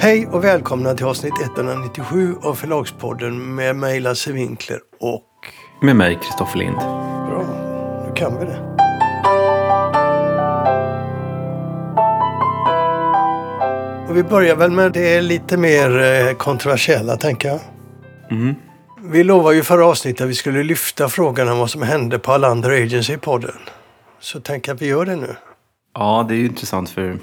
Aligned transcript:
Hej 0.00 0.26
och 0.26 0.44
välkomna 0.44 0.94
till 0.94 1.06
avsnitt 1.06 1.32
197 1.56 2.34
av 2.42 2.54
Förlagspodden 2.54 3.54
med 3.54 3.76
mig 3.76 4.00
Lasse 4.00 4.32
Winkler 4.32 4.78
och... 5.00 5.24
Med 5.82 5.96
mig, 5.96 6.18
Kristoffer 6.22 6.58
Lind. 6.58 6.76
Bra, 6.76 7.44
nu 8.06 8.14
kan 8.14 8.38
vi 8.38 8.44
det. 8.44 8.58
Och 14.08 14.16
vi 14.16 14.22
börjar 14.22 14.56
väl 14.56 14.70
med 14.70 14.92
det 14.92 15.20
lite 15.20 15.56
mer 15.56 15.98
eh, 15.98 16.34
kontroversiella, 16.34 17.16
tänker 17.16 17.48
jag. 17.48 17.60
Mm. 18.30 18.54
Vi 19.02 19.24
lovade 19.24 19.56
ju 19.56 19.62
förra 19.62 19.86
avsnittet 19.86 20.20
att 20.20 20.28
vi 20.28 20.34
skulle 20.34 20.62
lyfta 20.62 21.08
frågan 21.08 21.48
om 21.48 21.58
vad 21.58 21.70
som 21.70 21.82
hände 21.82 22.18
på 22.18 22.32
Alander 22.32 22.70
Agency 22.70 23.12
i 23.12 23.18
podden. 23.18 23.58
Så 24.20 24.40
tänk 24.40 24.68
att 24.68 24.82
vi 24.82 24.86
gör 24.86 25.04
det 25.04 25.16
nu. 25.16 25.36
Ja, 25.94 26.26
det 26.28 26.34
är 26.34 26.38
ju 26.38 26.46
intressant 26.46 26.90
för 26.90 27.18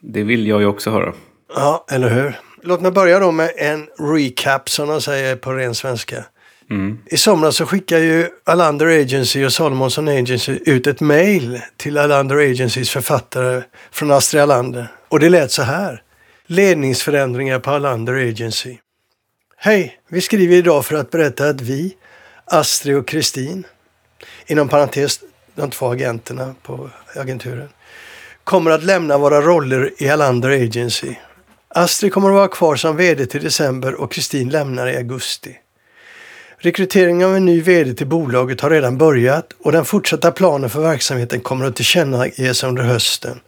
det 0.00 0.22
vill 0.22 0.46
jag 0.46 0.60
ju 0.60 0.66
också 0.66 0.90
höra. 0.90 1.12
Ja, 1.54 1.84
eller 1.90 2.08
hur? 2.08 2.40
Låt 2.62 2.80
mig 2.80 2.90
börja 2.90 3.18
då 3.18 3.30
med 3.30 3.52
en 3.56 3.88
recap 3.98 4.68
som 4.68 4.88
de 4.88 5.00
säger 5.00 5.36
på 5.36 5.52
ren 5.52 5.74
svenska. 5.74 6.24
Mm. 6.70 6.98
I 7.06 7.16
somras 7.16 7.56
så 7.56 7.66
skickade 7.66 8.04
ju 8.04 8.28
Alander 8.44 8.86
Agency 8.86 9.44
och 9.44 9.52
Salomonson 9.52 10.08
Agency 10.08 10.58
ut 10.66 10.86
ett 10.86 11.00
mail 11.00 11.60
till 11.76 11.98
Alander 11.98 12.36
Agencys 12.36 12.90
författare 12.90 13.62
från 13.90 14.10
Astrid 14.10 14.42
Alander. 14.42 14.92
Och 15.08 15.20
det 15.20 15.28
lät 15.28 15.50
så 15.50 15.62
här. 15.62 16.02
Ledningsförändringar 16.46 17.58
på 17.58 17.70
Alander 17.70 18.28
Agency. 18.28 18.76
Hej! 19.56 19.96
Vi 20.08 20.20
skriver 20.20 20.56
idag 20.56 20.86
för 20.86 20.96
att 20.96 21.10
berätta 21.10 21.48
att 21.48 21.60
vi, 21.60 21.96
Astrid 22.44 22.96
och 22.96 23.08
Kristin, 23.08 23.66
inom 24.46 24.68
parentes 24.68 25.20
de 25.54 25.70
två 25.70 25.86
agenterna 25.86 26.54
på 26.62 26.90
agenturen, 27.16 27.68
kommer 28.44 28.70
att 28.70 28.84
lämna 28.84 29.18
våra 29.18 29.40
roller 29.40 29.90
i 29.98 30.08
Alander 30.08 30.50
Agency. 30.50 31.14
Astrid 31.74 32.12
kommer 32.12 32.28
att 32.28 32.34
vara 32.34 32.48
kvar 32.48 32.76
som 32.76 32.96
VD 32.96 33.26
till 33.26 33.42
december 33.42 33.94
och 33.94 34.12
Kristin 34.12 34.48
lämnar 34.48 34.86
i 34.86 34.96
augusti. 34.96 35.56
Rekryteringen 36.58 37.28
av 37.28 37.36
en 37.36 37.44
ny 37.44 37.60
VD 37.60 37.94
till 37.94 38.06
bolaget 38.06 38.60
har 38.60 38.70
redan 38.70 38.98
börjat 38.98 39.52
och 39.58 39.72
den 39.72 39.84
fortsatta 39.84 40.32
planen 40.32 40.70
för 40.70 40.80
verksamheten 40.80 41.40
kommer 41.40 41.66
att 41.66 41.76
tillkännages 41.76 42.64
under 42.64 42.82
hösten. 42.82 43.40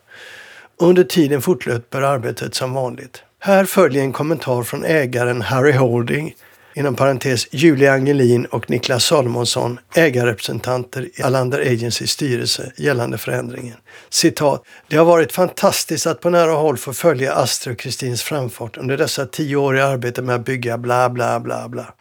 Under 0.81 1.05
tiden 1.05 1.43
fortlöper 1.43 2.03
arbetet 2.03 2.55
som 2.55 2.73
vanligt. 2.73 3.23
Här 3.39 3.65
följer 3.65 4.03
en 4.03 4.13
kommentar 4.13 4.63
från 4.63 4.85
ägaren 4.85 5.43
Harry 5.43 5.73
Holding, 5.73 6.35
inom 6.75 6.95
parentes 6.95 7.47
Julia 7.51 7.93
Angelin 7.93 8.45
och 8.45 8.71
Niklas 8.71 9.05
Salomonsson, 9.05 9.81
ägarrepresentanter 9.95 11.09
i 11.15 11.23
Alander 11.23 11.61
Agencys 11.61 12.11
styrelse 12.11 12.73
gällande 12.77 13.19
förändringen. 13.19 13.77
Citat. 14.11 14.63
Det 14.89 14.97
har 14.97 15.05
varit 15.05 15.33
fantastiskt 15.33 16.07
att 16.07 16.21
på 16.21 16.31
nära 16.31 16.53
håll 16.53 16.77
få 16.77 16.93
följa 16.93 17.33
Astrid 17.33 17.73
och 17.73 17.79
Kristins 17.79 18.23
framfart 18.23 18.77
under 18.77 18.97
dessa 18.97 19.27
tio 19.27 19.57
år 19.57 19.77
i 19.77 19.81
arbete 19.81 20.23
med 20.23 20.35
att 20.35 20.45
bygga 20.45 20.79
bla 20.79 21.11
bla 21.11 21.41
bla 21.41 21.69
bla. 21.69 21.95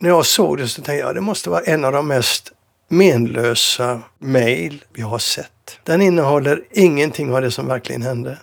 När 0.00 0.08
jag 0.08 0.26
såg 0.26 0.58
det 0.58 0.68
så 0.68 0.82
tänkte 0.82 1.06
jag 1.06 1.14
det 1.14 1.20
måste 1.20 1.50
vara 1.50 1.60
en 1.60 1.84
av 1.84 1.92
de 1.92 2.08
mest 2.08 2.52
menlösa 2.88 4.02
mejl 4.18 4.84
jag 4.94 5.06
har 5.06 5.18
sett. 5.18 5.80
Den 5.84 6.02
innehåller 6.02 6.62
ingenting 6.70 7.34
av 7.34 7.42
det 7.42 7.50
som 7.50 7.66
verkligen 7.66 8.02
hände. 8.02 8.38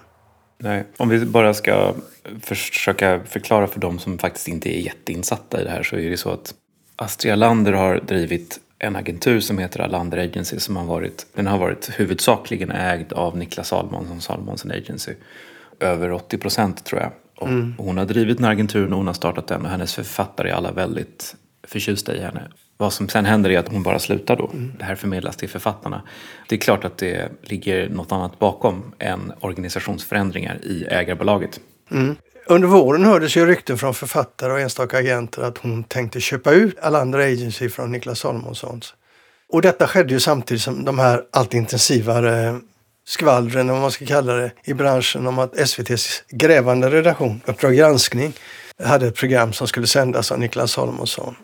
Nej, 0.57 0.83
om 0.97 1.09
vi 1.09 1.25
bara 1.25 1.53
ska 1.53 1.93
försöka 2.41 3.19
förklara 3.25 3.67
för 3.67 3.79
dem 3.79 3.99
som 3.99 4.17
faktiskt 4.17 4.47
inte 4.47 4.77
är 4.77 4.79
jätteinsatta 4.79 5.61
i 5.61 5.63
det 5.63 5.69
här 5.69 5.83
så 5.83 5.95
är 5.95 6.09
det 6.09 6.17
så 6.17 6.29
att 6.29 6.53
Astrid 6.95 7.33
Alander 7.33 7.73
har 7.73 7.99
drivit 8.07 8.59
en 8.79 8.95
agentur 8.95 9.39
som 9.39 9.57
heter 9.57 9.79
Alander 9.79 10.17
Agency 10.17 10.59
som 10.59 10.75
har 10.75 10.85
varit, 10.85 11.27
den 11.33 11.47
har 11.47 11.57
varit 11.57 11.89
huvudsakligen 11.99 12.71
ägd 12.71 13.13
av 13.13 13.37
Niklas 13.37 13.67
Salmonsson, 13.67 14.21
Salmonsson 14.21 14.71
Agency. 14.71 15.11
Över 15.79 16.11
80 16.11 16.37
procent 16.37 16.85
tror 16.85 17.01
jag. 17.01 17.11
Och 17.35 17.49
Hon 17.85 17.97
har 17.97 18.05
drivit 18.05 18.37
den 18.37 18.43
här 18.43 18.51
agenturen 18.51 18.93
och 18.93 18.97
hon 18.97 19.07
har 19.07 19.13
startat 19.13 19.47
den 19.47 19.61
och 19.61 19.71
hennes 19.71 19.95
författare 19.95 20.49
är 20.49 20.53
alla 20.53 20.71
väldigt 20.71 21.35
förtjusta 21.67 22.15
i 22.15 22.21
henne. 22.21 22.47
Vad 22.77 22.93
som 22.93 23.09
sen 23.09 23.25
händer 23.25 23.49
är 23.49 23.59
att 23.59 23.67
hon 23.67 23.83
bara 23.83 23.99
slutar 23.99 24.35
då. 24.35 24.49
Det 24.79 24.85
här 24.85 24.95
förmedlas 24.95 25.37
till 25.37 25.49
författarna. 25.49 26.01
Det 26.49 26.55
är 26.55 26.59
klart 26.59 26.85
att 26.85 26.97
det 26.97 27.31
ligger 27.41 27.89
något 27.89 28.11
annat 28.11 28.39
bakom 28.39 28.93
än 28.99 29.33
organisationsförändringar 29.39 30.59
i 30.63 30.85
ägarbolaget. 30.89 31.59
Under 32.47 32.67
våren 32.67 33.05
hördes 33.05 33.37
ju 33.37 33.45
rykten 33.45 33.77
från 33.77 33.93
författare 33.93 34.53
och 34.53 34.59
enstaka 34.59 34.97
agenter 34.97 35.41
att 35.41 35.57
hon 35.57 35.83
tänkte 35.83 36.19
köpa 36.19 36.51
ut 36.51 36.79
Alander 36.79 37.19
Agency 37.19 37.69
från 37.69 37.91
Niklas 37.91 38.19
Salomonssons. 38.19 38.93
Och 39.49 39.61
detta 39.61 39.87
skedde 39.87 40.13
ju 40.13 40.19
samtidigt 40.19 40.63
som 40.63 40.85
de 40.85 40.99
här 40.99 41.23
allt 41.31 41.53
intensivare 41.53 42.59
skvallren, 43.07 43.67
vad 43.67 43.81
man 43.81 43.91
ska 43.91 44.05
kalla 44.05 44.33
det, 44.33 44.51
i 44.63 44.73
branschen 44.73 45.27
om 45.27 45.39
att 45.39 45.57
SVTs 45.57 46.23
grävande 46.29 46.89
redaktion, 46.89 47.41
Uppdrag 47.45 47.75
granskning, 47.75 48.33
hade 48.83 49.07
ett 49.07 49.15
program 49.15 49.53
som 49.53 49.67
skulle 49.67 49.87
sändas 49.87 50.31
av 50.31 50.39
Niklas 50.39 50.71
Salomonsson. 50.71 51.35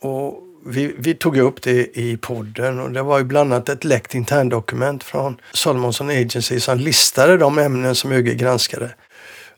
Och 0.00 0.40
vi, 0.66 0.94
vi 0.98 1.14
tog 1.14 1.36
upp 1.36 1.62
det 1.62 1.98
i 1.98 2.16
podden 2.16 2.80
och 2.80 2.90
det 2.90 3.02
var 3.02 3.18
ju 3.18 3.24
bland 3.24 3.52
annat 3.52 3.68
ett 3.68 3.84
läckt 3.84 4.14
interndokument 4.14 5.04
från 5.04 5.36
Salomonsson 5.52 6.10
Agency 6.10 6.60
som 6.60 6.78
listade 6.78 7.36
de 7.36 7.58
ämnen 7.58 7.94
som 7.94 8.12
ÖG 8.12 8.38
granskade. 8.38 8.94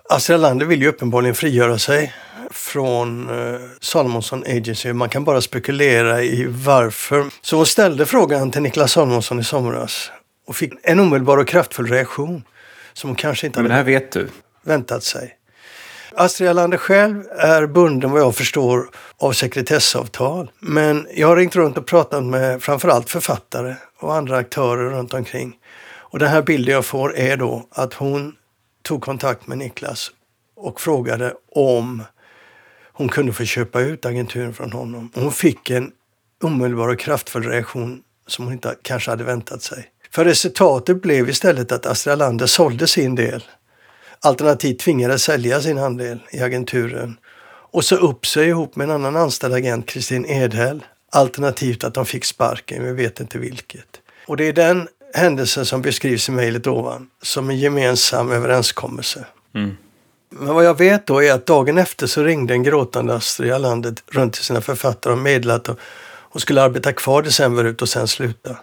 Astrid 0.08 0.40
Lander 0.40 0.66
vill 0.66 0.82
ju 0.82 0.88
uppenbarligen 0.88 1.34
frigöra 1.34 1.78
sig 1.78 2.14
från 2.50 3.28
eh, 3.28 3.60
Salomonsson 3.80 4.44
Agency. 4.46 4.92
Man 4.92 5.08
kan 5.08 5.24
bara 5.24 5.40
spekulera 5.40 6.22
i 6.22 6.46
varför. 6.48 7.24
Så 7.42 7.56
hon 7.56 7.66
ställde 7.66 8.06
frågan 8.06 8.50
till 8.50 8.62
Niklas 8.62 8.92
Salomonsson 8.92 9.40
i 9.40 9.44
somras 9.44 10.10
och 10.46 10.56
fick 10.56 10.72
en 10.82 11.00
omedelbar 11.00 11.38
och 11.38 11.48
kraftfull 11.48 11.86
reaktion 11.86 12.42
som 12.92 13.10
hon 13.10 13.16
kanske 13.16 13.46
inte 13.46 13.62
Men 13.62 13.70
hade 13.70 13.82
här 13.84 13.84
vet 13.84 14.12
du. 14.12 14.28
väntat 14.64 15.02
sig. 15.02 15.36
Astrid 16.18 16.48
Erlander 16.48 16.78
själv 16.78 17.24
är 17.38 17.66
bunden 17.66 18.10
vad 18.10 18.20
jag 18.20 18.36
förstår 18.36 18.90
av 19.18 19.32
sekretessavtal. 19.32 20.50
Men 20.60 21.06
jag 21.14 21.28
har 21.28 21.36
ringt 21.36 21.56
runt 21.56 21.78
och 21.78 21.86
pratat 21.86 22.24
med 22.24 22.62
framförallt 22.62 23.10
författare 23.10 23.74
och 24.00 24.14
andra 24.14 24.36
aktörer 24.36 24.90
runt 24.90 25.14
omkring. 25.14 25.56
Och 25.98 26.18
den 26.18 26.28
här 26.28 26.42
bilden 26.42 26.74
jag 26.74 26.84
får 26.84 27.16
är 27.16 27.36
då 27.36 27.66
att 27.70 27.94
hon 27.94 28.34
tog 28.82 29.02
kontakt 29.02 29.46
med 29.46 29.58
Niklas 29.58 30.10
och 30.56 30.80
frågade 30.80 31.34
om 31.52 32.02
hon 32.92 33.08
kunde 33.08 33.32
få 33.32 33.44
köpa 33.44 33.80
ut 33.80 34.06
agenturen 34.06 34.54
från 34.54 34.72
honom. 34.72 35.10
Hon 35.14 35.32
fick 35.32 35.70
en 35.70 35.90
omedelbar 36.42 36.88
och 36.88 36.98
kraftfull 36.98 37.42
reaktion 37.42 38.02
som 38.26 38.44
hon 38.44 38.54
inte 38.54 38.74
kanske 38.82 39.10
hade 39.10 39.24
väntat 39.24 39.62
sig. 39.62 39.86
För 40.10 40.24
resultatet 40.24 41.02
blev 41.02 41.28
istället 41.28 41.72
att 41.72 41.86
Astrid 41.86 42.12
Erlander 42.12 42.46
sålde 42.46 42.86
sin 42.86 43.14
del 43.14 43.44
alternativt 44.20 44.78
tvingades 44.78 45.22
sälja 45.22 45.60
sin 45.60 45.78
andel 45.78 46.18
i 46.30 46.40
agenturen 46.40 47.16
och 47.70 47.84
så 47.84 47.96
upp 47.96 48.26
sig 48.26 48.48
ihop 48.48 48.76
med 48.76 48.84
en 48.84 48.90
annan 48.90 49.16
anställd 49.16 49.54
agent, 49.54 49.86
Kristin 49.86 50.26
Edhäll. 50.26 50.84
Alternativt 51.12 51.84
att 51.84 51.94
de 51.94 52.06
fick 52.06 52.24
sparken, 52.24 52.84
vi 52.84 52.92
vet 52.92 53.20
inte 53.20 53.38
vilket. 53.38 54.00
Och 54.26 54.36
det 54.36 54.48
är 54.48 54.52
den 54.52 54.88
händelsen 55.14 55.66
som 55.66 55.82
beskrivs 55.82 56.28
i 56.28 56.32
mejlet 56.32 56.66
ovan 56.66 57.10
som 57.22 57.50
en 57.50 57.58
gemensam 57.58 58.32
överenskommelse. 58.32 59.26
Mm. 59.54 59.76
Men 60.30 60.54
vad 60.54 60.64
jag 60.64 60.78
vet 60.78 61.06
då 61.06 61.22
är 61.22 61.32
att 61.32 61.46
dagen 61.46 61.78
efter 61.78 62.06
så 62.06 62.22
ringde 62.22 62.54
en 62.54 62.62
gråtande 62.62 63.14
Astrid 63.14 63.52
Alander 63.52 63.94
runt 64.10 64.32
till 64.32 64.44
sina 64.44 64.60
författare 64.60 65.12
och 65.12 65.18
meddelade 65.18 65.72
att 65.72 65.78
hon 66.36 66.40
skulle 66.40 66.62
arbeta 66.62 66.92
kvar 66.92 67.22
december 67.22 67.64
ut 67.64 67.82
och 67.82 67.88
sen 67.88 68.08
sluta. 68.08 68.56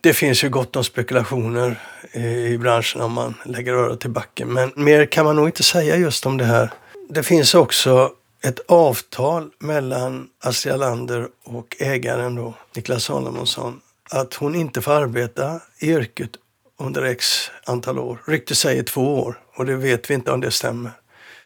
Det 0.00 0.12
finns 0.12 0.44
ju 0.44 0.48
gott 0.48 0.76
om 0.76 0.84
spekulationer 0.84 1.80
eh, 2.12 2.46
i 2.46 2.58
branschen 2.58 3.00
om 3.00 3.12
man 3.12 3.34
lägger 3.44 3.72
örat 3.72 4.00
till 4.00 4.10
backen. 4.10 4.52
Men 4.52 4.72
mer 4.74 5.06
kan 5.06 5.24
man 5.24 5.36
nog 5.36 5.48
inte 5.48 5.62
säga 5.62 5.96
just 5.96 6.26
om 6.26 6.36
det 6.36 6.44
här. 6.44 6.70
Det 7.08 7.22
finns 7.22 7.54
också 7.54 8.12
ett 8.44 8.60
avtal 8.68 9.50
mellan 9.58 10.28
Astrid 10.44 10.78
Lander 10.78 11.28
och 11.44 11.76
ägaren 11.78 12.34
då, 12.34 12.54
Niklas 12.76 13.04
Salomonsson, 13.04 13.80
att 14.10 14.34
hon 14.34 14.54
inte 14.54 14.82
får 14.82 14.92
arbeta 14.92 15.60
i 15.78 15.90
yrket 15.90 16.30
under 16.78 17.02
x 17.02 17.50
antal 17.66 17.98
år. 17.98 18.18
Ryktet 18.26 18.58
säger 18.58 18.82
två 18.82 19.20
år 19.20 19.40
och 19.56 19.66
det 19.66 19.76
vet 19.76 20.10
vi 20.10 20.14
inte 20.14 20.32
om 20.32 20.40
det 20.40 20.50
stämmer. 20.50 20.90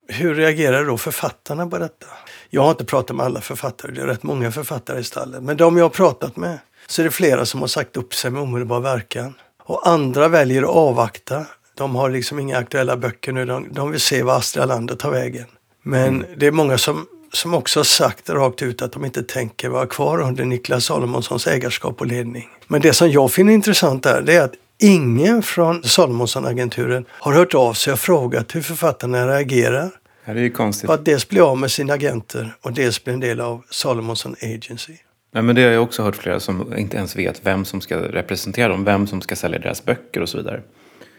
Hur 0.09 0.35
reagerar 0.35 0.85
då 0.85 0.99
författarna 0.99 1.67
på 1.67 1.79
detta? 1.79 2.07
Jag 2.51 2.63
har 2.63 2.71
inte 2.71 2.85
pratat 2.85 3.17
med 3.17 3.27
alla 3.27 3.41
författare, 3.41 3.93
det 3.93 4.01
är 4.01 4.07
rätt 4.07 4.23
många 4.23 4.53
författare 4.53 5.01
i 5.01 5.05
stallet. 5.05 5.43
Men 5.43 5.57
de 5.57 5.77
jag 5.77 5.85
har 5.85 5.91
pratat 5.91 6.37
med 6.37 6.59
så 6.91 7.03
är 7.03 7.05
det 7.05 7.11
flera 7.11 7.47
som 7.47 7.61
har 7.61 7.69
sagt 7.69 7.97
upp 7.97 8.15
sig 8.15 8.31
med 8.31 8.43
omedelbar 8.43 8.81
verkan. 8.81 9.35
Och 9.63 9.89
andra 9.89 10.29
väljer 10.29 10.63
att 10.63 10.69
avvakta. 10.69 11.47
De 11.75 11.97
har 11.97 12.11
liksom 12.11 12.39
inga 12.39 12.59
aktuella 12.59 12.97
böcker 12.97 13.33
nu. 13.33 13.45
De, 13.45 13.73
de 13.73 13.91
vill 13.91 14.01
se 14.01 14.23
vad 14.23 14.37
Astrid 14.37 14.63
Alander 14.63 14.95
tar 14.95 15.11
vägen. 15.11 15.47
Men 15.83 16.25
det 16.37 16.47
är 16.47 16.51
många 16.53 16.79
som, 16.79 17.07
som 17.33 17.55
också 17.55 17.79
har 17.81 17.85
sagt 17.85 18.31
rakt 18.31 18.63
ut 18.63 18.83
att 18.83 18.93
de 18.93 19.05
inte 19.05 19.23
tänker 19.23 19.69
vara 19.69 19.87
kvar 19.87 20.21
under 20.21 20.45
Niklas 20.45 20.85
Salomonssons 20.85 21.47
ägarskap 21.47 22.01
och 22.01 22.07
ledning. 22.07 22.49
Men 22.67 22.81
det 22.81 22.93
som 22.93 23.11
jag 23.11 23.33
finner 23.33 23.53
intressant 23.53 24.03
där, 24.03 24.23
det 24.23 24.35
är 24.35 24.43
att 24.43 24.55
ingen 24.79 25.43
från 25.43 25.83
Salomonson-agenturen 25.85 27.05
har 27.11 27.33
hört 27.33 27.55
av 27.55 27.73
sig 27.75 27.93
och 27.93 27.99
frågat 27.99 28.55
hur 28.55 28.63
författarna 28.63 29.29
reagerar 29.29 29.91
Ja, 30.25 30.33
det 30.35 30.41
är 30.41 30.43
ju 30.45 30.51
konstigt. 30.51 30.87
på 30.87 30.93
att 30.93 31.05
dels 31.05 31.29
bli 31.29 31.41
av 31.41 31.59
med 31.59 31.71
sina 31.71 31.93
agenter 31.93 32.57
och 32.61 32.73
dels 32.73 33.05
bli 33.05 33.13
en 33.13 33.21
del 33.21 33.41
av 33.41 33.63
Salomonson 33.71 34.37
Agency. 34.43 34.93
Nej, 35.33 35.43
men 35.43 35.57
det 35.57 35.63
har 35.63 35.71
jag 35.71 35.83
också 35.83 36.03
hört 36.03 36.17
flera 36.17 36.41
som 36.41 36.79
inte 36.79 36.97
ens 36.97 37.17
vet 37.17 37.47
vem 37.47 37.65
som 37.65 37.81
ska 37.81 37.97
representera 37.97 38.69
dem, 38.69 38.85
vem 38.85 39.07
som 39.07 39.21
ska 39.21 39.37
sälja 39.37 39.59
deras 39.59 39.85
böcker 39.85 40.21
och 40.21 40.29
så 40.29 40.39
vidare. 40.39 40.63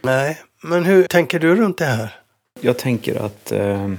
Nej, 0.02 0.38
men 0.63 0.86
hur 0.86 1.04
tänker 1.04 1.40
du 1.40 1.56
runt 1.56 1.78
det 1.78 1.86
här? 1.86 2.22
jag 2.62 2.78
tänker 2.78 3.25
att 3.25 3.52
eh, 3.52 3.92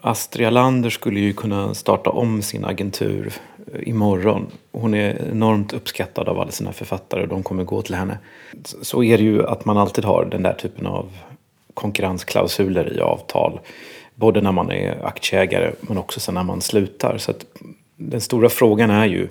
Astrid 0.00 0.46
Alander 0.46 0.90
skulle 0.90 1.20
ju 1.20 1.32
kunna 1.32 1.74
starta 1.74 2.10
om 2.10 2.42
sin 2.42 2.64
agentur 2.64 3.32
eh, 3.72 3.88
imorgon. 3.88 4.46
Hon 4.72 4.94
är 4.94 5.28
enormt 5.32 5.72
uppskattad 5.72 6.28
av 6.28 6.40
alla 6.40 6.50
sina 6.50 6.72
författare 6.72 7.22
och 7.22 7.28
de 7.28 7.42
kommer 7.42 7.64
gå 7.64 7.82
till 7.82 7.94
henne. 7.94 8.18
Så 8.64 9.02
är 9.02 9.18
det 9.18 9.24
ju 9.24 9.46
att 9.46 9.64
man 9.64 9.78
alltid 9.78 10.04
har 10.04 10.24
den 10.24 10.42
där 10.42 10.54
typen 10.54 10.86
av 10.86 11.08
konkurrensklausuler 11.74 12.96
i 12.96 13.00
avtal. 13.00 13.60
Både 14.14 14.40
när 14.40 14.52
man 14.52 14.70
är 14.70 15.06
aktieägare 15.06 15.72
men 15.80 15.98
också 15.98 16.20
sen 16.20 16.34
när 16.34 16.42
man 16.42 16.60
slutar. 16.60 17.18
Så 17.18 17.30
att 17.30 17.44
den 17.96 18.20
stora 18.20 18.48
frågan 18.48 18.90
är 18.90 19.06
ju 19.06 19.28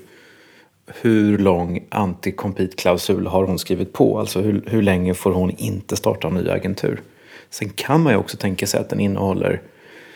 hur 1.02 1.38
lång 1.38 1.88
anti-compete-klausul 1.90 3.28
har 3.28 3.44
hon 3.44 3.60
skrivit 3.60 3.94
på? 3.94 4.20
Alltså 4.20 4.42
hur, 4.42 4.64
hur 4.68 4.82
länge 4.82 5.14
får 5.14 5.32
hon 5.32 5.52
inte 5.58 5.96
starta 5.96 6.28
en 6.28 6.34
ny 6.34 6.50
agentur? 6.50 7.02
Sen 7.50 7.70
kan 7.70 8.04
man 8.04 8.14
ju 8.14 8.20
också 8.20 8.38
tänka 8.38 8.68
sig 8.68 8.80
att 8.80 8.90
den 8.90 9.00
innehåller 9.00 9.62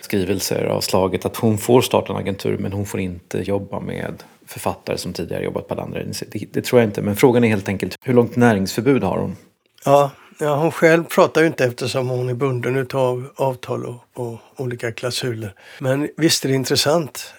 skrivelser 0.00 0.64
av 0.64 0.80
slaget 0.80 1.26
att 1.26 1.36
hon 1.36 1.58
får 1.58 1.80
starta 1.80 2.12
en 2.12 2.18
agentur 2.18 2.58
men 2.58 2.72
hon 2.72 2.86
får 2.86 3.00
inte 3.00 3.38
jobba 3.38 3.80
med 3.80 4.22
författare 4.46 4.98
som 4.98 5.12
tidigare 5.12 5.44
jobbat 5.44 5.68
på 5.68 5.74
andra 5.74 6.00
det, 6.02 6.52
det 6.52 6.62
tror 6.62 6.80
jag 6.80 6.88
inte. 6.88 7.02
Men 7.02 7.16
frågan 7.16 7.44
är 7.44 7.48
helt 7.48 7.68
enkelt 7.68 7.96
hur 8.02 8.14
långt 8.14 8.36
näringsförbud 8.36 9.02
har 9.02 9.18
hon? 9.18 9.36
Ja, 9.84 10.10
ja 10.40 10.56
hon 10.56 10.72
själv 10.72 11.04
pratar 11.04 11.40
ju 11.40 11.46
inte 11.46 11.64
eftersom 11.64 12.08
hon 12.08 12.28
är 12.28 12.34
bunden 12.34 12.86
av 12.92 13.30
avtal 13.36 13.86
och, 13.86 14.04
och 14.14 14.38
olika 14.56 14.92
klausuler. 14.92 15.54
Men 15.78 16.08
visst 16.16 16.44
är 16.44 16.48
det 16.48 16.54
intressant. 16.54 17.34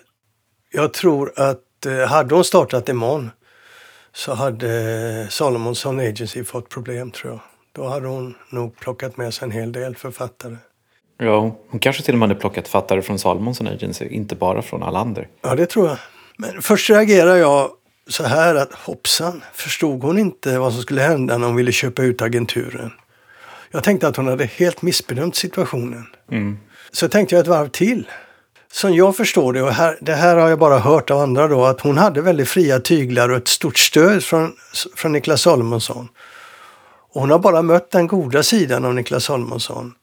Jag 0.72 0.94
tror 0.94 1.34
att 1.36 1.86
eh, 1.86 2.08
hade 2.08 2.36
hon 2.36 2.44
startat 2.44 2.90
imorgon 2.90 3.32
så 4.14 4.34
hade 4.34 5.28
Salomonsson 5.30 6.00
Agency 6.00 6.44
fått 6.44 6.70
problem 6.70 7.12
tror 7.12 7.32
jag. 7.32 7.40
Då 7.72 7.88
hade 7.88 8.08
hon 8.08 8.36
nog 8.50 8.78
plockat 8.80 9.18
med 9.18 9.34
sig 9.34 9.46
en 9.46 9.52
hel 9.52 9.72
del 9.72 9.96
författare. 9.96 10.56
Ja, 11.18 11.56
hon 11.70 11.80
kanske 11.80 12.04
till 12.04 12.14
och 12.14 12.20
med 12.20 12.30
hade 12.30 12.40
plockat 12.40 12.68
författare 12.68 13.02
från 13.02 13.20
Salomonsson 13.20 13.68
Agency, 13.68 14.06
inte 14.06 14.36
bara 14.36 14.62
från 14.62 14.84
Alander. 14.84 15.28
Ja, 15.42 15.56
det 15.56 15.66
tror 15.66 15.88
jag. 15.88 15.98
Men 16.38 16.62
först 16.62 16.90
reagerar 16.90 17.36
jag 17.36 17.70
så 18.08 18.24
här 18.24 18.56
att 18.56 18.74
hoppsan, 18.74 19.44
förstod 19.54 20.04
hon 20.04 20.18
inte 20.18 20.60
vad 20.60 20.74
som 20.74 20.82
skulle 20.82 21.02
hända 21.02 21.38
när 21.38 21.48
hon 21.48 21.56
ville 21.56 21.72
köpa 21.72 22.04
ut 22.04 22.22
agenturen? 22.22 22.92
Jag 23.72 23.84
tänkte 23.84 24.08
att 24.08 24.16
hon 24.16 24.28
hade 24.28 24.46
helt 24.46 24.82
missbedömt 24.82 25.36
situationen. 25.36 26.06
Mm. 26.32 26.58
Så 26.92 27.10
tänkte 27.10 27.36
jag 27.36 27.42
ett 27.42 27.48
varv 27.48 27.68
till. 27.68 28.08
Som 28.72 28.96
jag 28.96 29.16
förstår 29.16 29.54
det, 29.54 29.62
och 29.62 29.74
här, 29.74 29.98
det 30.02 30.14
här 30.14 30.38
har 30.38 30.50
jag 30.50 30.60
bara 30.60 30.80
hört 30.80 31.12
av 31.12 31.20
andra 31.20 31.48
då, 31.48 31.66
att 31.66 31.82
hon 31.82 31.98
hade 31.98 32.22
väldigt 32.22 32.48
fria 32.48 32.80
tyglar 32.80 33.30
och 33.30 33.38
ett 33.38 33.48
stort 33.48 33.78
stöd 33.78 34.24
från, 34.24 34.54
från 34.96 35.12
Niklas 35.12 35.42
Salomonsson. 35.42 36.08
Och 37.14 37.22
hon 37.22 37.32
har 37.32 37.40
bara 37.40 37.62
mött 37.62 37.92
den 37.92 38.08
goda 38.08 38.44
sidan 38.44 38.86
av 38.86 38.96
Niklas 38.96 39.24
Salomonsson. 39.24 39.94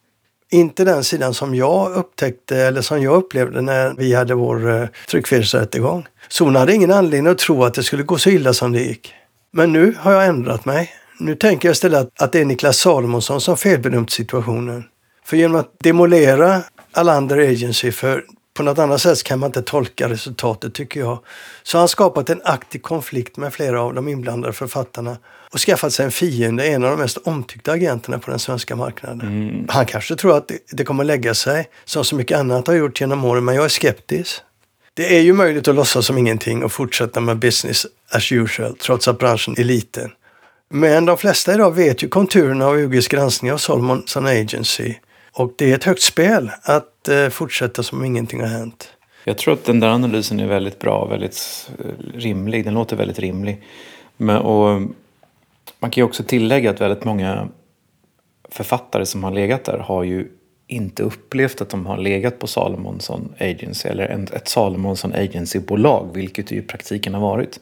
Inte 0.50 0.84
den 0.84 1.04
sidan 1.04 1.34
som 1.34 1.54
jag 1.54 1.92
upptäckte 1.92 2.56
eller 2.56 2.80
som 2.80 3.02
jag 3.02 3.16
upplevde 3.16 3.60
när 3.60 3.94
vi 3.94 4.14
hade 4.14 4.34
vår 4.34 4.70
eh, 4.70 4.88
tryckfelsrättegång. 5.10 6.06
Så 6.28 6.44
hon 6.44 6.56
hade 6.56 6.74
ingen 6.74 6.92
anledning 6.92 7.32
att 7.32 7.38
tro 7.38 7.64
att 7.64 7.74
det 7.74 7.82
skulle 7.82 8.02
gå 8.02 8.18
så 8.18 8.30
illa 8.30 8.52
som 8.52 8.72
det 8.72 8.80
gick. 8.80 9.14
Men 9.52 9.72
nu 9.72 9.94
har 9.98 10.12
jag 10.12 10.26
ändrat 10.26 10.64
mig. 10.64 10.92
Nu 11.18 11.34
tänker 11.34 11.68
jag 11.68 11.72
istället 11.72 12.22
att 12.22 12.32
det 12.32 12.40
är 12.40 12.44
Niklas 12.44 12.76
Salomonsson 12.76 13.40
som 13.40 13.56
felbedömt 13.56 14.10
situationen. 14.10 14.84
För 15.24 15.36
genom 15.36 15.60
att 15.60 15.72
demolera 15.80 16.60
Alander 16.92 17.38
Agency 17.38 17.92
för 17.92 18.24
på 18.58 18.64
något 18.64 18.78
annat 18.78 19.00
sätt 19.00 19.22
kan 19.22 19.38
man 19.38 19.48
inte 19.48 19.62
tolka 19.62 20.08
resultatet 20.08 20.74
tycker 20.74 21.00
jag. 21.00 21.18
Så 21.62 21.78
han 21.78 21.88
skapat 21.88 22.30
en 22.30 22.40
aktiv 22.44 22.78
konflikt 22.78 23.36
med 23.36 23.52
flera 23.52 23.82
av 23.82 23.94
de 23.94 24.08
inblandade 24.08 24.52
författarna 24.52 25.16
och 25.52 25.60
skaffat 25.60 25.92
sig 25.92 26.04
en 26.04 26.10
fiende, 26.10 26.66
en 26.66 26.84
av 26.84 26.90
de 26.90 26.96
mest 26.96 27.16
omtyckta 27.16 27.72
agenterna 27.72 28.18
på 28.18 28.30
den 28.30 28.38
svenska 28.38 28.76
marknaden. 28.76 29.20
Mm. 29.20 29.66
Han 29.68 29.86
kanske 29.86 30.16
tror 30.16 30.36
att 30.36 30.50
det, 30.72 30.84
kommer 30.84 31.04
lägga 31.04 31.34
sig, 31.34 31.68
som 31.84 32.04
så 32.04 32.16
mycket 32.16 32.38
annat 32.38 32.66
har 32.66 32.74
gjort 32.74 33.00
genom 33.00 33.24
åren, 33.24 33.44
men 33.44 33.54
jag 33.54 33.64
är 33.64 33.68
skeptisk. 33.68 34.40
Det 34.94 35.16
är 35.16 35.20
ju 35.20 35.32
möjligt 35.32 35.68
att 35.68 35.74
låtsas 35.74 36.06
som 36.06 36.18
ingenting 36.18 36.64
och 36.64 36.72
fortsätta 36.72 37.20
med 37.20 37.38
business 37.38 37.86
as 38.10 38.32
usual, 38.32 38.76
trots 38.76 39.08
att 39.08 39.18
branschen 39.18 39.54
är 39.58 39.64
liten. 39.64 40.10
Men 40.70 41.04
de 41.04 41.18
flesta 41.18 41.54
idag 41.54 41.74
vet 41.74 42.02
ju 42.02 42.08
konturerna 42.08 42.66
av 42.66 42.78
UGs 42.78 43.08
granskning 43.08 43.52
av 43.52 43.58
Solomon 43.58 44.02
Agency. 44.16 44.94
Och 45.38 45.52
det 45.56 45.70
är 45.70 45.74
ett 45.74 45.84
högt 45.84 46.02
spel 46.02 46.50
att 46.62 47.08
eh, 47.08 47.28
fortsätta 47.28 47.82
som 47.82 48.04
ingenting 48.04 48.40
har 48.40 48.48
hänt. 48.48 48.92
Jag 49.24 49.38
tror 49.38 49.54
att 49.54 49.64
den 49.64 49.80
där 49.80 49.88
analysen 49.88 50.40
är 50.40 50.46
väldigt 50.46 50.78
bra, 50.78 51.04
väldigt 51.04 51.70
eh, 51.78 52.18
rimlig. 52.18 52.64
Den 52.64 52.74
låter 52.74 52.96
väldigt 52.96 53.18
rimlig. 53.18 53.62
Men, 54.16 54.36
och 54.36 54.80
man 55.78 55.90
kan 55.90 56.00
ju 56.00 56.02
också 56.02 56.22
tillägga 56.22 56.70
att 56.70 56.80
väldigt 56.80 57.04
många 57.04 57.48
författare 58.48 59.06
som 59.06 59.24
har 59.24 59.30
legat 59.30 59.64
där 59.64 59.78
har 59.78 60.02
ju 60.02 60.28
inte 60.66 61.02
upplevt 61.02 61.60
att 61.60 61.70
de 61.70 61.86
har 61.86 61.98
legat 61.98 62.38
på 62.38 62.46
Salomonsson 62.46 63.34
Agency 63.40 63.88
eller 63.88 64.28
ett 64.34 64.48
Salomonsson 64.48 65.12
Agency-bolag, 65.12 66.10
vilket 66.14 66.46
det 66.46 66.54
ju 66.54 66.60
i 66.60 66.64
praktiken 66.64 67.14
har 67.14 67.20
varit. 67.20 67.60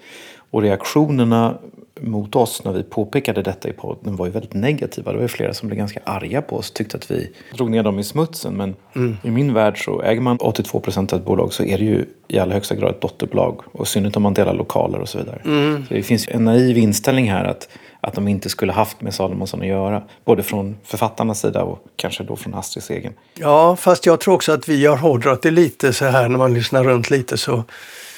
Och 0.51 0.63
reaktionerna 0.63 1.59
mot 2.01 2.37
oss 2.37 2.65
när 2.65 2.73
vi 2.73 2.83
påpekade 2.83 3.43
detta 3.43 3.69
i 3.69 3.73
podden 3.73 4.17
var 4.17 4.27
ju 4.27 4.33
väldigt 4.33 4.55
negativa. 4.55 5.11
Det 5.11 5.17
var 5.17 5.23
ju 5.23 5.29
flera 5.29 5.55
som 5.55 5.69
blev 5.69 5.79
ganska 5.79 6.01
arga 6.05 6.43
på 6.43 6.57
oss 6.57 6.71
tyckte 6.71 6.97
att 6.97 7.11
vi 7.11 7.31
drog 7.55 7.71
ner 7.71 7.83
dem 7.83 7.99
i 7.99 8.05
smutsen. 8.05 8.55
Men 8.55 8.75
mm. 8.97 9.17
i 9.23 9.31
min 9.31 9.55
värld 9.55 9.85
så 9.85 10.03
äger 10.03 10.21
man 10.21 10.37
82 10.37 10.81
procent 10.81 11.13
av 11.13 11.19
ett 11.19 11.25
bolag 11.25 11.53
så 11.53 11.63
är 11.63 11.79
det 11.79 11.85
ju 11.85 12.05
i 12.29 12.39
allra 12.39 12.55
högsta 12.55 12.75
grad 12.75 12.91
ett 12.91 13.01
dotterbolag. 13.01 13.61
Och 13.73 13.89
synnerhet 13.89 14.17
om 14.17 14.23
man 14.23 14.35
delar 14.35 14.55
lokaler 14.55 14.99
och 14.99 15.09
så 15.09 15.19
vidare. 15.19 15.41
Mm. 15.45 15.85
Så 15.89 15.95
det 15.95 16.03
finns 16.03 16.29
en 16.29 16.45
naiv 16.45 16.79
inställning 16.79 17.31
här 17.31 17.45
att, 17.45 17.69
att 18.01 18.15
de 18.15 18.29
inte 18.29 18.49
skulle 18.49 18.73
haft 18.73 19.01
med 19.01 19.15
Salomonsson 19.15 19.61
att 19.61 19.67
göra. 19.67 20.03
Både 20.25 20.43
från 20.43 20.77
författarnas 20.85 21.41
sida 21.41 21.63
och 21.63 21.79
kanske 21.97 22.25
då 22.25 22.37
från 22.37 22.55
Astrids 22.55 22.91
egen. 22.91 23.13
Ja, 23.35 23.77
fast 23.77 24.07
jag 24.07 24.21
tror 24.21 24.35
också 24.35 24.53
att 24.53 24.69
vi 24.69 24.87
har 24.87 24.97
hårdrat 24.97 25.43
det 25.43 25.51
lite 25.51 25.93
så 25.93 26.05
här 26.05 26.29
när 26.29 26.39
man 26.39 26.55
lyssnar 26.55 26.85
runt 26.85 27.11
lite 27.11 27.37
så 27.37 27.65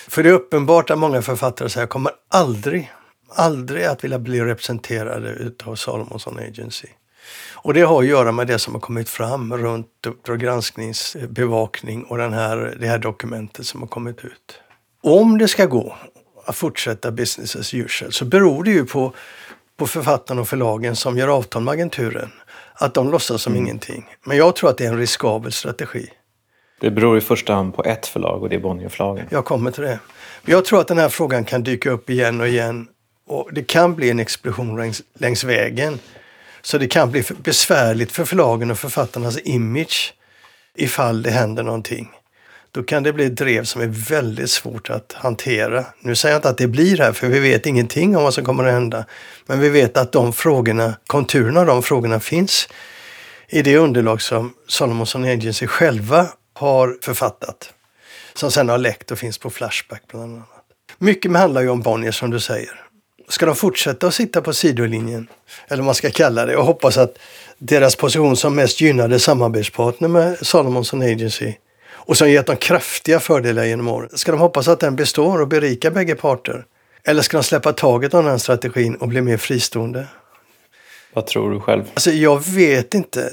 för 0.09 0.23
det 0.23 0.29
är 0.29 0.33
uppenbart 0.33 0.91
att 0.91 0.99
många 0.99 1.23
författare 1.23 1.69
säger 1.69 1.83
jag 1.83 1.89
kommer 1.89 2.13
aldrig, 2.29 2.91
aldrig 3.29 3.85
att 3.85 4.05
vilja 4.05 4.19
bli 4.19 4.41
representerade 4.41 5.31
utav 5.31 5.75
Salomonsson 5.75 6.39
Agency. 6.39 6.89
Och 7.55 7.75
det 7.75 7.81
har 7.81 8.03
att 8.03 8.09
göra 8.09 8.33
med 8.33 8.47
det 8.47 8.59
som 8.59 8.75
har 8.75 8.81
kommit 8.81 9.09
fram 9.09 9.57
runt 9.57 10.07
Uppdrag 10.07 10.41
granskningsbevakning 10.41 12.05
och 12.05 12.19
den 12.19 12.33
här, 12.33 12.77
det 12.81 12.87
här 12.87 12.99
dokumentet 12.99 13.67
som 13.67 13.81
har 13.81 13.89
kommit 13.89 14.25
ut. 14.25 14.61
Om 15.03 15.39
det 15.39 15.49
ska 15.49 15.67
gå 15.67 15.97
att 16.47 16.57
fortsätta 16.57 17.11
business 17.11 17.57
as 17.57 17.75
usual 17.75 18.13
så 18.13 18.25
beror 18.25 18.65
det 18.65 18.71
ju 18.71 18.85
på, 18.85 19.12
på 19.76 19.87
författarna 19.87 20.41
och 20.41 20.49
förlagen 20.49 20.97
som 20.97 21.19
gör 21.19 21.29
avtal 21.29 21.62
med 21.62 21.73
agenturen. 21.73 22.31
Att 22.75 22.95
de 22.95 23.11
låtsas 23.11 23.43
som 23.43 23.52
mm. 23.52 23.64
ingenting. 23.64 24.07
Men 24.26 24.37
jag 24.37 24.57
tror 24.57 24.71
att 24.71 24.79
det 24.79 24.85
är 24.85 24.88
en 24.88 24.99
riskabel 24.99 25.52
strategi. 25.52 26.11
Det 26.81 26.91
beror 26.91 27.19
i 27.19 27.21
första 27.21 27.55
hand 27.55 27.75
på 27.75 27.85
ett 27.85 28.07
förlag 28.07 28.43
och 28.43 28.49
det 28.49 28.57
är 28.57 28.61
Bonnierförlagen. 28.61 29.26
Jag 29.31 29.45
kommer 29.45 29.71
till 29.71 29.83
det. 29.83 29.99
Jag 30.45 30.64
tror 30.64 30.81
att 30.81 30.88
den 30.88 30.99
här 30.99 31.09
frågan 31.09 31.45
kan 31.45 31.62
dyka 31.62 31.91
upp 31.91 32.11
igen 32.11 32.41
och 32.41 32.49
igen. 32.49 32.88
Och 33.28 33.49
det 33.52 33.62
kan 33.62 33.94
bli 33.94 34.11
en 34.11 34.20
explosion 34.20 34.76
längs, 34.76 35.02
längs 35.18 35.44
vägen. 35.44 35.99
Så 36.62 36.78
det 36.78 36.87
kan 36.87 37.11
bli 37.11 37.25
besvärligt 37.42 38.12
för 38.12 38.25
förlagen 38.25 38.70
och 38.70 38.78
författarnas 38.78 39.38
image 39.44 40.14
ifall 40.76 41.23
det 41.23 41.30
händer 41.30 41.62
någonting. 41.62 42.08
Då 42.73 42.82
kan 42.82 43.02
det 43.02 43.12
bli 43.12 43.25
ett 43.25 43.37
drev 43.37 43.64
som 43.64 43.82
är 43.82 43.87
väldigt 43.87 44.50
svårt 44.50 44.90
att 44.90 45.12
hantera. 45.12 45.85
Nu 46.00 46.14
säger 46.14 46.35
jag 46.35 46.38
inte 46.38 46.49
att 46.49 46.58
det 46.58 46.66
blir 46.66 46.99
här, 46.99 47.12
för 47.12 47.26
vi 47.26 47.40
vet 47.40 47.66
ingenting 47.66 48.16
om 48.16 48.23
vad 48.23 48.35
som 48.35 48.44
kommer 48.44 48.64
att 48.64 48.73
hända. 48.73 49.04
Men 49.47 49.61
vi 49.61 49.68
vet 49.68 49.97
att 49.97 50.12
de 50.12 50.32
frågorna, 50.32 50.94
konturerna 51.06 51.61
av 51.61 51.66
de 51.66 51.82
frågorna 51.82 52.20
finns 52.20 52.68
i 53.49 53.62
det 53.62 53.76
underlag 53.76 54.23
som 54.23 54.54
Solomonsson 54.66 55.25
Agency 55.25 55.66
själva 55.66 56.26
har 56.54 56.97
författat. 57.02 57.73
Som 58.35 58.50
sen 58.50 58.68
har 58.68 58.78
läckt 58.78 59.11
och 59.11 59.18
finns 59.18 59.38
på 59.38 59.50
Flashback 59.50 60.02
bland 60.11 60.35
annat. 60.35 60.49
Mycket 60.99 61.37
handlar 61.37 61.62
ju 61.62 61.68
om 61.68 61.80
Bonnier 61.80 62.12
som 62.12 62.30
du 62.30 62.40
säger. 62.40 62.88
Ska 63.28 63.47
de 63.47 63.56
fortsätta 63.56 64.06
att 64.06 64.14
sitta 64.14 64.42
på 64.42 64.52
sidolinjen, 64.52 65.28
eller 65.68 65.82
vad 65.82 65.87
man 65.87 65.94
ska 65.94 66.11
kalla 66.11 66.47
det, 66.47 66.56
och 66.56 66.64
hoppas 66.64 66.99
att 66.99 67.18
deras 67.58 67.97
position 67.97 68.37
som 68.37 68.54
mest 68.54 68.80
gynnade 68.80 69.20
samarbetspartner 69.20 70.08
med 70.08 70.38
Salomonsson 70.47 71.02
Agency 71.02 71.54
och 71.90 72.16
som 72.16 72.30
gett 72.30 72.47
dem 72.47 72.56
kraftiga 72.56 73.20
fördelar 73.20 73.64
genom 73.64 73.88
åren. 73.88 74.08
Ska 74.12 74.32
de 74.32 74.40
hoppas 74.40 74.68
att 74.68 74.80
den 74.80 74.97
består 74.97 75.40
och 75.40 75.49
berikar 75.49 75.90
bägge 75.90 76.14
parter? 76.14 76.64
Eller 77.04 77.23
ska 77.23 77.37
de 77.37 77.42
släppa 77.44 77.73
taget 77.73 78.14
om 78.14 78.25
den 78.25 78.38
strategin 78.38 78.94
och 78.94 79.08
bli 79.08 79.20
mer 79.20 79.37
fristående? 79.37 80.06
Vad 81.12 81.26
tror 81.26 81.50
du 81.50 81.61
själv? 81.61 81.85
Alltså, 81.94 82.11
jag 82.11 82.47
vet 82.47 82.94
inte. 82.94 83.32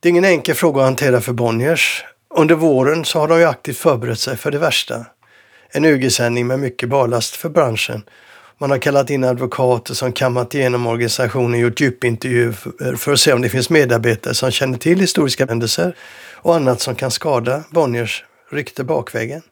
Det 0.00 0.08
är 0.08 0.10
ingen 0.10 0.24
enkel 0.24 0.54
fråga 0.54 0.80
att 0.80 0.86
hantera 0.86 1.20
för 1.20 1.32
Bonniers. 1.32 2.04
Under 2.36 2.54
våren 2.54 3.04
så 3.04 3.18
har 3.18 3.28
de 3.28 3.38
ju 3.38 3.44
aktivt 3.44 3.76
förberett 3.76 4.18
sig 4.18 4.36
för 4.36 4.50
det 4.50 4.58
värsta. 4.58 5.06
En 5.70 5.84
UG-sändning 5.84 6.46
med 6.46 6.58
mycket 6.58 6.88
barlast 6.88 7.36
för 7.36 7.48
branschen. 7.48 8.02
Man 8.58 8.70
har 8.70 8.78
kallat 8.78 9.10
in 9.10 9.24
advokater 9.24 9.94
som 9.94 10.12
kammat 10.12 10.54
igenom 10.54 10.86
organisationen, 10.86 11.60
gjort 11.60 11.80
djupintervjuer 11.80 12.96
för 12.96 13.12
att 13.12 13.20
se 13.20 13.32
om 13.32 13.42
det 13.42 13.48
finns 13.48 13.70
medarbetare 13.70 14.34
som 14.34 14.50
känner 14.50 14.78
till 14.78 15.00
historiska 15.00 15.46
händelser 15.46 15.96
och 16.34 16.54
annat 16.54 16.80
som 16.80 16.94
kan 16.94 17.10
skada 17.10 17.64
Bonniers 17.70 18.24
rykte 18.50 18.84
bakvägen. 18.84 19.42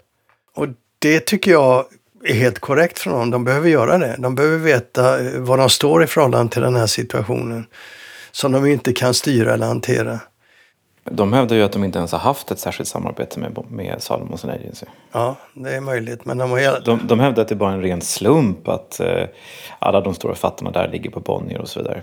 Och 0.54 0.66
det 0.98 1.20
tycker 1.20 1.50
jag 1.50 1.84
är 2.24 2.34
helt 2.34 2.58
korrekt 2.58 2.98
från 2.98 3.12
dem. 3.12 3.30
De 3.30 3.44
behöver 3.44 3.68
göra 3.68 3.98
det. 3.98 4.16
De 4.18 4.34
behöver 4.34 4.58
veta 4.58 5.20
eh, 5.20 5.40
var 5.40 5.58
de 5.58 5.70
står 5.70 6.04
i 6.04 6.06
förhållande 6.06 6.52
till 6.52 6.62
den 6.62 6.76
här 6.76 6.86
situationen 6.86 7.66
som 8.32 8.52
de 8.52 8.66
inte 8.66 8.92
kan 8.92 9.14
styra 9.14 9.54
eller 9.54 9.66
hantera. 9.66 10.20
De 11.04 11.32
hävdar 11.32 11.56
ju 11.56 11.62
att 11.62 11.72
de 11.72 11.84
inte 11.84 11.98
ens 11.98 12.12
har 12.12 12.18
haft 12.18 12.50
ett 12.50 12.58
särskilt 12.58 12.88
samarbete 12.88 13.40
med, 13.40 13.58
med 13.68 14.02
Salomonson 14.02 14.50
Agency. 14.50 14.86
Ja, 15.12 15.36
det 15.54 15.74
är 15.74 15.80
möjligt. 15.80 16.24
Men 16.24 16.38
de, 16.38 16.50
har. 16.50 16.84
De, 16.84 17.00
de 17.06 17.20
hävdar 17.20 17.42
att 17.42 17.48
det 17.48 17.54
är 17.54 17.56
bara 17.56 17.72
en 17.72 17.82
ren 17.82 18.00
slump 18.00 18.68
att 18.68 19.00
eh, 19.00 19.24
alla 19.78 20.00
de 20.00 20.14
stora 20.14 20.34
fattarna 20.34 20.70
där 20.70 20.88
ligger 20.88 21.10
på 21.10 21.20
Bonnier 21.20 21.60
och 21.60 21.68
så 21.68 21.80
vidare. 21.80 22.02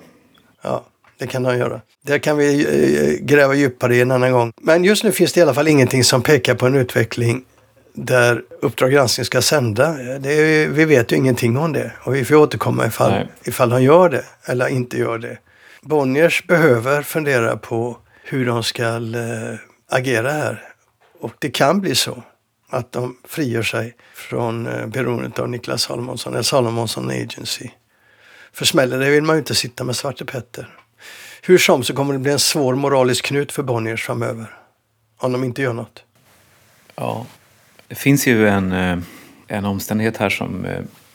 Ja, 0.62 0.84
det 1.18 1.28
kan 1.28 1.44
de 1.44 1.58
göra. 1.58 1.82
Det 2.02 2.20
kan 2.20 2.38
vi 2.38 2.66
eh, 2.66 3.26
gräva 3.26 3.54
djupare 3.54 3.96
i 3.96 4.02
en 4.02 4.12
annan 4.12 4.32
gång. 4.32 4.54
Men 4.62 4.84
just 4.84 5.04
nu 5.04 5.12
finns 5.12 5.34
det 5.34 5.40
i 5.40 5.44
alla 5.44 5.54
fall 5.54 5.68
ingenting 5.68 6.04
som 6.04 6.22
pekar 6.22 6.56
på 6.56 6.66
en 6.66 6.76
utveckling 6.76 7.44
där 7.94 8.44
Uppdrag 8.62 8.92
granskning 8.92 9.26
ska 9.26 9.42
sända. 9.42 9.94
Det 10.20 10.68
vi 10.68 10.86
vet 10.86 11.12
ju 11.12 11.16
ingenting 11.16 11.58
om 11.58 11.74
det 11.74 11.92
och 12.04 12.16
vi 12.16 12.26
får 12.26 12.36
återkomma 12.36 12.86
ifall, 12.86 13.14
ifall 13.44 13.70
de 13.70 13.84
gör 13.84 14.10
det 14.10 14.24
eller 14.46 14.68
inte 14.68 14.98
gör 14.98 15.18
det. 15.18 15.38
Bonniers 15.82 16.48
behöver 16.48 17.02
fundera 17.02 17.58
på 17.58 17.98
hur 18.30 18.46
de 18.46 18.64
ska 18.64 18.84
eh, 18.84 19.56
agera 19.90 20.32
här. 20.32 20.64
Och 21.20 21.34
det 21.40 21.50
kan 21.50 21.82
bli 21.82 21.96
så 21.96 22.24
att 22.70 22.92
de 22.92 23.18
frigör 23.28 23.64
sig 23.64 23.96
från 24.14 24.68
eh, 24.68 24.88
beroendet 24.88 25.40
av 25.40 25.50
Niklas 25.50 25.82
Salomonsson 25.82 26.34
eller 26.34 26.44
Salomonsson 26.44 27.10
Agency. 27.10 27.70
För 28.54 28.66
smäller 28.66 29.00
det 29.00 29.10
vill 29.10 29.24
man 29.24 29.36
ju 29.36 29.40
inte 29.40 29.56
sitta 29.56 29.84
med 29.84 29.96
Svarte 29.96 30.26
Petter. 30.26 30.76
Hur 31.42 31.58
som 31.58 31.84
så 31.84 31.96
kommer 31.96 32.14
det 32.14 32.20
bli 32.20 32.32
en 32.32 32.40
svår 32.40 32.76
moralisk 32.76 33.26
knut 33.26 33.52
för 33.52 33.64
Bonniers 33.64 34.06
framöver. 34.06 34.58
Om 35.18 35.32
de 35.32 35.44
inte 35.44 35.62
gör 35.62 35.74
något. 35.74 36.04
Ja, 36.96 37.26
det 37.88 37.96
finns 37.96 38.28
ju 38.28 38.48
en, 38.48 38.72
eh, 38.72 39.00
en 39.48 39.66
omständighet 39.66 40.18
här 40.18 40.30
som 40.30 40.66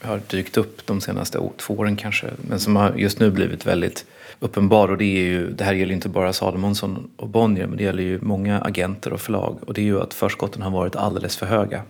har 0.04 0.20
dykt 0.30 0.56
upp 0.56 0.86
de 0.86 1.00
senaste 1.00 1.38
två 1.56 1.74
åren 1.74 1.96
kanske. 1.96 2.26
Men 2.48 2.60
som 2.60 2.76
har 2.76 2.94
just 2.96 3.20
nu 3.20 3.30
blivit 3.30 3.66
väldigt 3.66 4.06
uppenbar. 4.40 4.88
Och 4.88 4.98
det, 4.98 5.04
är 5.04 5.24
ju, 5.24 5.50
det 5.50 5.64
här 5.64 5.74
gäller 5.74 5.94
inte 5.94 6.08
bara 6.08 6.32
Salomonsson 6.32 7.10
och 7.16 7.28
Bonnier 7.28 7.66
men 7.66 7.76
det 7.76 7.84
gäller 7.84 8.02
ju 8.02 8.20
många 8.20 8.60
agenter 8.60 9.12
och 9.12 9.20
förlag. 9.20 9.58
Och 9.66 9.74
det 9.74 9.80
är 9.80 9.84
ju 9.84 10.00
att 10.00 10.14
förskotten 10.14 10.62
har 10.62 10.70
varit 10.70 10.96
alldeles 10.96 11.36
för 11.36 11.46
höga. 11.46 11.82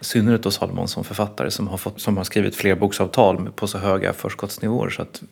I 0.00 0.04
synnerhet 0.04 0.42
då 0.42 0.50
Salomonsson 0.50 1.04
författare 1.04 1.50
som 1.50 1.68
har, 1.68 1.76
fått, 1.76 2.00
som 2.00 2.16
har 2.16 2.24
skrivit 2.24 2.56
flerboksavtal 2.56 3.50
på 3.56 3.66
så 3.66 3.78
höga 3.78 4.12
förskottsnivåer 4.12 4.90
så 4.90 5.02
att 5.02 5.22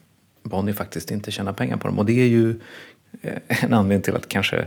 Bonnier 0.42 0.75
faktiskt 0.75 1.11
inte 1.11 1.30
tjänar 1.30 1.52
pengar 1.52 1.76
på 1.76 1.88
dem. 1.88 1.99
Och 1.99 2.06
det 2.06 2.20
är 2.20 2.26
ju 2.26 2.61
eh, 3.23 3.64
en 3.64 3.75
anledning 3.75 4.02
till 4.02 4.16
att 4.16 4.28
kanske 4.28 4.66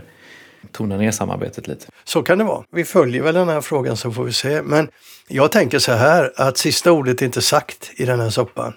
tona 0.72 0.96
ner 0.96 1.10
samarbetet 1.10 1.68
lite. 1.68 1.86
Så 2.04 2.22
kan 2.22 2.38
det 2.38 2.44
vara. 2.44 2.64
Vi 2.72 2.84
följer 2.84 3.22
väl 3.22 3.34
den 3.34 3.48
här 3.48 3.60
frågan 3.60 3.96
så 3.96 4.12
får 4.12 4.24
vi 4.24 4.32
se. 4.32 4.62
Men 4.62 4.88
jag 5.28 5.52
tänker 5.52 5.78
så 5.78 5.92
här 5.92 6.32
att 6.36 6.58
sista 6.58 6.92
ordet 6.92 7.22
är 7.22 7.26
inte 7.26 7.42
sagt 7.42 7.90
i 7.96 8.04
den 8.04 8.20
här 8.20 8.30
soppan. 8.30 8.72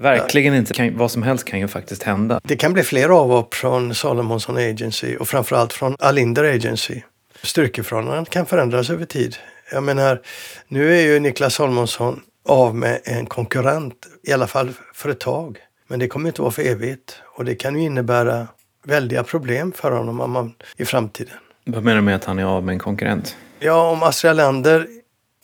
Verkligen 0.00 0.54
inte. 0.54 0.74
Kan, 0.74 0.98
vad 0.98 1.10
som 1.10 1.22
helst 1.22 1.44
kan 1.44 1.60
ju 1.60 1.68
faktiskt 1.68 2.02
hända. 2.02 2.40
Det 2.44 2.56
kan 2.56 2.72
bli 2.72 2.82
fler 2.82 3.08
avhopp 3.08 3.54
från 3.54 3.94
Salomonsson 3.94 4.56
Agency 4.56 5.16
och 5.16 5.28
framförallt 5.28 5.72
från 5.72 5.96
Alinder 5.98 6.44
Agency. 6.44 7.02
Styrkeförhållandena 7.42 8.24
kan 8.24 8.46
förändras 8.46 8.90
över 8.90 9.04
tid. 9.06 9.36
Jag 9.72 9.82
menar, 9.82 10.20
nu 10.68 10.96
är 10.96 11.00
ju 11.00 11.20
Niklas 11.20 11.54
Salomonsson 11.54 12.20
av 12.48 12.74
med 12.74 13.00
en 13.04 13.26
konkurrent, 13.26 14.06
i 14.22 14.32
alla 14.32 14.46
fall 14.46 14.72
för 14.94 15.08
ett 15.08 15.20
tag. 15.20 15.58
Men 15.88 15.98
det 15.98 16.08
kommer 16.08 16.28
inte 16.28 16.42
vara 16.42 16.52
för 16.52 16.62
evigt 16.62 17.22
och 17.36 17.44
det 17.44 17.54
kan 17.54 17.76
ju 17.76 17.82
innebära 17.82 18.48
väldiga 18.84 19.22
problem 19.22 19.72
för 19.72 19.90
honom 19.90 20.20
om 20.20 20.30
man, 20.30 20.54
i 20.76 20.84
framtiden. 20.84 21.36
Vad 21.64 21.84
menar 21.84 21.96
du 21.96 22.02
med 22.02 22.16
att 22.16 22.24
han 22.24 22.38
är 22.38 22.44
av 22.44 22.64
med 22.64 22.72
en 22.72 22.78
konkurrent? 22.78 23.36
Ja, 23.58 23.90
om 23.90 24.02
Astrid 24.02 24.36
Lander 24.36 24.86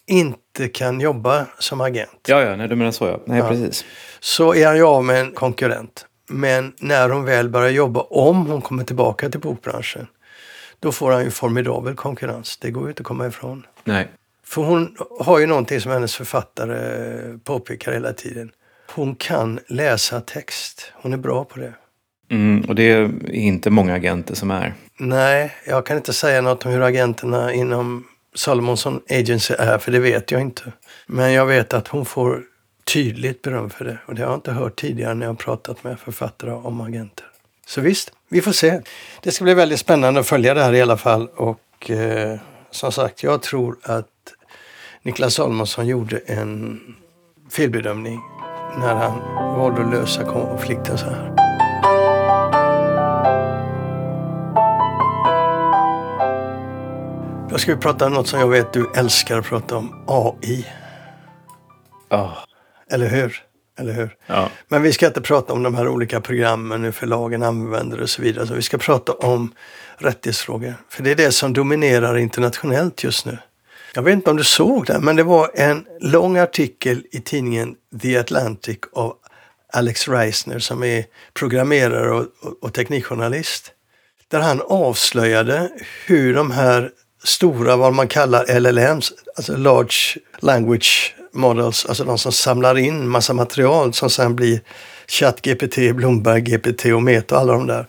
inte 0.06 0.68
kan 0.68 1.00
jobba 1.00 1.46
som 1.58 1.80
agent. 1.80 2.26
Ja, 2.26 2.42
ja, 2.42 2.56
nej, 2.56 2.68
du 2.68 2.76
menar 2.76 2.90
så 2.90 3.06
ja. 3.06 3.20
Nej, 3.26 3.38
ja. 3.38 3.48
precis. 3.48 3.84
Så 4.20 4.54
är 4.54 4.66
han 4.66 4.76
ju 4.76 4.82
av 4.82 5.04
med 5.04 5.20
en 5.20 5.32
konkurrent. 5.32 6.06
Men 6.28 6.72
när 6.78 7.08
hon 7.08 7.24
väl 7.24 7.48
börjar 7.48 7.70
jobba, 7.70 8.00
om 8.00 8.46
hon 8.46 8.62
kommer 8.62 8.84
tillbaka 8.84 9.28
till 9.28 9.40
bokbranschen, 9.40 10.06
då 10.80 10.92
får 10.92 11.12
han 11.12 11.24
ju 11.24 11.30
formidabel 11.30 11.94
konkurrens. 11.94 12.56
Det 12.56 12.70
går 12.70 12.82
ju 12.82 12.88
inte 12.88 13.00
att 13.00 13.06
komma 13.06 13.26
ifrån. 13.26 13.66
Nej. 13.84 14.08
För 14.44 14.62
hon 14.62 14.96
har 15.20 15.38
ju 15.38 15.46
någonting 15.46 15.80
som 15.80 15.92
hennes 15.92 16.16
författare 16.16 17.38
påpekar 17.44 17.92
hela 17.92 18.12
tiden. 18.12 18.50
Hon 18.94 19.14
kan 19.14 19.60
läsa 19.66 20.20
text. 20.20 20.92
Hon 20.94 21.12
är 21.12 21.16
bra 21.16 21.44
på 21.44 21.58
det. 21.58 21.74
Mm, 22.30 22.64
och 22.68 22.74
det 22.74 22.82
är 22.82 23.30
inte 23.30 23.70
många 23.70 23.94
agenter 23.94 24.34
som 24.34 24.50
är. 24.50 24.74
Nej, 24.98 25.54
jag 25.66 25.86
kan 25.86 25.96
inte 25.96 26.12
säga 26.12 26.40
något 26.40 26.66
om 26.66 26.72
hur 26.72 26.82
agenterna 26.82 27.54
inom 27.54 28.04
Salomonsson 28.34 29.00
Agency 29.10 29.54
är, 29.58 29.78
för 29.78 29.92
det 29.92 29.98
vet 29.98 30.30
jag 30.30 30.40
inte. 30.40 30.72
Men 31.06 31.32
jag 31.32 31.46
vet 31.46 31.74
att 31.74 31.88
hon 31.88 32.04
får 32.04 32.42
tydligt 32.92 33.42
beröm 33.42 33.70
för 33.70 33.84
det. 33.84 33.98
Och 34.06 34.14
det 34.14 34.22
har 34.22 34.28
jag 34.28 34.36
inte 34.36 34.52
hört 34.52 34.80
tidigare 34.80 35.14
när 35.14 35.26
jag 35.26 35.32
har 35.32 35.36
pratat 35.36 35.84
med 35.84 36.00
författare 36.00 36.50
om 36.50 36.80
agenter. 36.80 37.26
Så 37.66 37.80
visst, 37.80 38.12
vi 38.28 38.40
får 38.40 38.52
se. 38.52 38.80
Det 39.22 39.30
ska 39.30 39.44
bli 39.44 39.54
väldigt 39.54 39.80
spännande 39.80 40.20
att 40.20 40.26
följa 40.26 40.54
det 40.54 40.62
här 40.62 40.72
i 40.72 40.82
alla 40.82 40.96
fall. 40.96 41.28
Och 41.36 41.90
eh, 41.90 42.38
som 42.70 42.92
sagt, 42.92 43.22
jag 43.22 43.42
tror 43.42 43.76
att 43.82 44.06
Niklas 45.02 45.34
Salomonsson 45.34 45.86
gjorde 45.86 46.18
en 46.18 46.80
felbedömning 47.50 48.20
när 48.78 48.94
han 48.94 49.18
valde 49.58 49.82
att 49.82 49.90
lösa 49.90 50.24
konflikten 50.24 50.98
så 50.98 51.04
här. 51.04 51.39
Då 57.50 57.58
ska 57.58 57.74
vi 57.74 57.80
prata 57.80 58.06
om 58.06 58.12
något 58.12 58.28
som 58.28 58.40
jag 58.40 58.48
vet 58.48 58.72
du 58.72 58.90
älskar 58.96 59.38
att 59.38 59.44
prata 59.44 59.76
om. 59.76 60.04
AI. 60.06 60.66
Oh. 62.10 62.38
Eller 62.90 63.08
hur? 63.08 63.42
Eller 63.78 63.92
hur? 63.92 64.16
Ja. 64.26 64.50
Men 64.68 64.82
vi 64.82 64.92
ska 64.92 65.06
inte 65.06 65.20
prata 65.20 65.52
om 65.52 65.62
de 65.62 65.74
här 65.74 65.88
olika 65.88 66.20
programmen 66.20 66.84
hur 66.84 66.92
förlagen 66.92 67.42
använder 67.42 68.00
och 68.00 68.10
så 68.10 68.22
vidare. 68.22 68.46
Så 68.46 68.54
vi 68.54 68.62
ska 68.62 68.78
prata 68.78 69.12
om 69.12 69.52
rättighetsfrågor. 69.96 70.74
För 70.88 71.02
det 71.02 71.10
är 71.10 71.14
det 71.14 71.32
som 71.32 71.52
dominerar 71.52 72.18
internationellt 72.18 73.04
just 73.04 73.26
nu. 73.26 73.38
Jag 73.94 74.02
vet 74.02 74.14
inte 74.14 74.30
om 74.30 74.36
du 74.36 74.44
såg 74.44 74.86
det, 74.86 74.98
men 75.00 75.16
det 75.16 75.22
var 75.22 75.50
en 75.54 75.86
lång 76.00 76.38
artikel 76.38 77.06
i 77.12 77.20
tidningen 77.20 77.74
The 78.02 78.18
Atlantic 78.18 78.78
av 78.92 79.16
Alex 79.72 80.08
Reisner 80.08 80.58
som 80.58 80.82
är 80.82 81.04
programmerare 81.34 82.10
och, 82.10 82.26
och, 82.40 82.62
och 82.62 82.74
teknikjournalist. 82.74 83.72
Där 84.28 84.40
han 84.40 84.60
avslöjade 84.60 85.70
hur 86.06 86.34
de 86.34 86.50
här 86.50 86.90
stora, 87.24 87.76
vad 87.76 87.94
man 87.94 88.08
kallar 88.08 88.60
LLMs, 88.60 89.12
alltså 89.36 89.56
Large 89.56 89.96
Language 90.38 91.14
Models, 91.32 91.86
alltså 91.86 92.04
de 92.04 92.18
som 92.18 92.32
samlar 92.32 92.78
in 92.78 93.08
massa 93.08 93.32
material 93.32 93.92
som 93.92 94.10
sen 94.10 94.36
blir 94.36 94.60
ChatGPT, 95.08 95.76
Bloomberg 95.94 96.40
GPT 96.40 96.84
och 96.84 97.02
Meta 97.02 97.34
och 97.34 97.40
alla 97.40 97.52
de 97.52 97.66
där. 97.66 97.86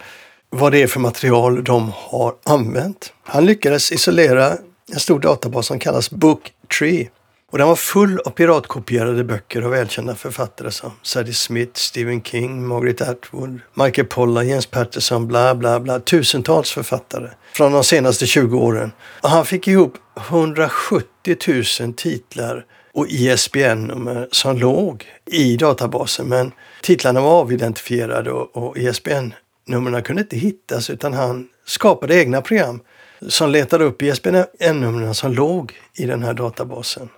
Vad 0.50 0.72
det 0.72 0.82
är 0.82 0.88
för 0.88 1.00
material 1.00 1.64
de 1.64 1.92
har 1.96 2.34
använt. 2.46 3.14
Han 3.24 3.46
lyckades 3.46 3.92
isolera 3.92 4.58
en 4.94 5.00
stor 5.00 5.20
databas 5.20 5.68
som 5.68 5.80
kallas 5.80 6.10
Booktree. 6.10 7.10
Och 7.51 7.58
den 7.58 7.67
var 7.67 7.75
full 7.75 8.20
av 8.20 8.29
piratkopierade 8.29 9.24
böcker 9.24 9.62
av 9.62 9.72
välkända 9.72 10.15
författare 10.15 10.72
som 10.72 10.91
Sadie 11.01 11.34
Smith, 11.34 11.72
Stephen 11.74 12.24
King, 12.24 12.67
Margaret 12.67 13.01
Atwood, 13.01 13.60
Michael 13.74 14.08
Pollan, 14.08 14.48
Jens 14.48 14.65
Patterson, 14.65 15.27
bla 15.27 15.55
bla 15.55 15.79
bla. 15.79 16.00
Tusentals 16.00 16.72
författare 16.72 17.29
från 17.53 17.72
de 17.72 17.84
senaste 17.84 18.25
20 18.25 18.58
åren. 18.58 18.91
Och 19.22 19.29
han 19.29 19.46
fick 19.46 19.67
ihop 19.67 19.93
170 20.29 21.38
000 21.81 21.93
titlar 21.93 22.65
och 22.93 23.08
ISBN-nummer 23.10 24.27
som 24.31 24.58
låg 24.58 25.05
i 25.25 25.58
databasen. 25.58 26.27
Men 26.27 26.51
titlarna 26.81 27.22
var 27.22 27.41
avidentifierade 27.41 28.31
och, 28.31 28.58
och 28.58 28.77
ISBN-numren 28.77 30.03
kunde 30.03 30.22
inte 30.22 30.38
hittas 30.38 30.89
utan 30.89 31.13
han 31.13 31.48
skapade 31.65 32.15
egna 32.15 32.41
program 32.41 32.79
som 33.27 33.50
letade 33.50 33.84
upp 33.84 34.01
ISBN-numren 34.01 35.15
som 35.15 35.31
låg 35.31 35.74
i 35.93 36.05
den 36.05 36.24
här 36.24 36.34
databasen. 36.34 37.10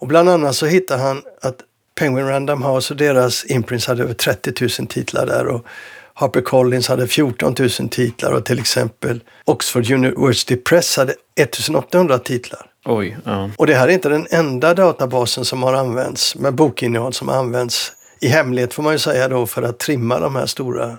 Och 0.00 0.06
bland 0.06 0.28
annat 0.28 0.56
så 0.56 0.66
hittade 0.66 1.02
han 1.02 1.22
att 1.40 1.56
Penguin 1.94 2.26
Random 2.26 2.62
House 2.62 2.94
och 2.94 2.98
deras 2.98 3.44
imprints 3.46 3.86
hade 3.86 4.02
över 4.02 4.14
30 4.14 4.52
000 4.60 4.88
titlar 4.88 5.26
där 5.26 5.46
och 5.46 5.66
Harper 6.14 6.40
Collins 6.40 6.88
hade 6.88 7.06
14 7.06 7.54
000 7.58 7.70
titlar 7.90 8.32
och 8.32 8.44
till 8.44 8.58
exempel 8.58 9.20
Oxford 9.44 9.90
University 9.90 10.56
Press 10.56 10.96
hade 10.96 11.14
1800 11.36 12.18
titlar. 12.18 12.66
Oj, 12.84 13.16
ja. 13.24 13.50
Och 13.56 13.66
det 13.66 13.74
här 13.74 13.88
är 13.88 13.92
inte 13.92 14.08
den 14.08 14.26
enda 14.30 14.74
databasen 14.74 15.44
som 15.44 15.62
har 15.62 15.74
använts 15.74 16.36
med 16.36 16.54
bokinnehåll 16.54 17.12
som 17.12 17.28
använts 17.28 17.92
i 18.20 18.28
hemlighet 18.28 18.74
får 18.74 18.82
man 18.82 18.92
ju 18.92 18.98
säga 18.98 19.28
då 19.28 19.46
för 19.46 19.62
att 19.62 19.78
trimma 19.78 20.20
de 20.20 20.36
här 20.36 20.46
stora 20.46 20.98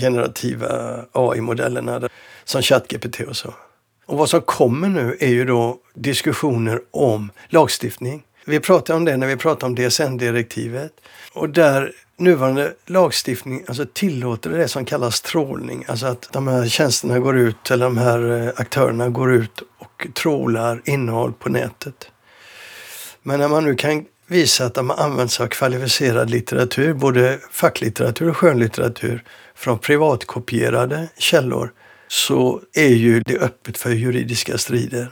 generativa 0.00 0.68
AI-modellerna 1.12 2.08
som 2.44 2.62
ChatGPT 2.62 3.20
och 3.20 3.36
så. 3.36 3.54
Och 4.06 4.18
vad 4.18 4.30
som 4.30 4.40
kommer 4.40 4.88
nu 4.88 5.16
är 5.20 5.28
ju 5.28 5.44
då 5.44 5.78
diskussioner 5.94 6.80
om 6.90 7.30
lagstiftning. 7.48 8.22
Vi 8.44 8.60
pratade 8.60 8.96
om 8.96 9.04
det 9.04 9.16
när 9.16 9.26
vi 9.26 9.36
pratade 9.36 9.66
om 9.66 9.74
DSN-direktivet. 9.74 10.92
Och 11.32 11.48
där 11.48 11.92
nuvarande 12.18 12.74
lagstiftning 12.86 13.64
alltså 13.68 13.86
tillåter 13.92 14.50
det 14.50 14.68
som 14.68 14.84
kallas 14.84 15.20
trålning. 15.20 15.84
Alltså 15.88 16.06
att 16.06 16.28
de 16.32 16.48
här 16.48 16.68
tjänsterna 16.68 17.18
går 17.18 17.38
ut, 17.38 17.70
eller 17.70 17.84
de 17.84 17.98
här 17.98 18.42
eh, 18.42 18.52
aktörerna 18.56 19.08
går 19.08 19.32
ut 19.32 19.62
och 19.78 20.06
trålar 20.14 20.82
innehåll 20.84 21.32
på 21.32 21.48
nätet. 21.48 22.10
Men 23.22 23.40
när 23.40 23.48
man 23.48 23.64
nu 23.64 23.74
kan 23.74 24.04
visa 24.26 24.64
att 24.64 24.74
de 24.74 24.90
har 24.90 24.96
använt 24.96 25.32
sig 25.32 25.44
av 25.44 25.48
kvalificerad 25.48 26.30
litteratur, 26.30 26.94
både 26.94 27.38
facklitteratur 27.50 28.28
och 28.28 28.36
skönlitteratur, 28.36 29.24
från 29.54 29.78
privatkopierade 29.78 31.08
källor 31.18 31.72
så 32.08 32.60
är 32.74 32.94
ju 32.94 33.20
det 33.20 33.38
öppet 33.38 33.78
för 33.78 33.90
juridiska 33.90 34.58
strider. 34.58 35.10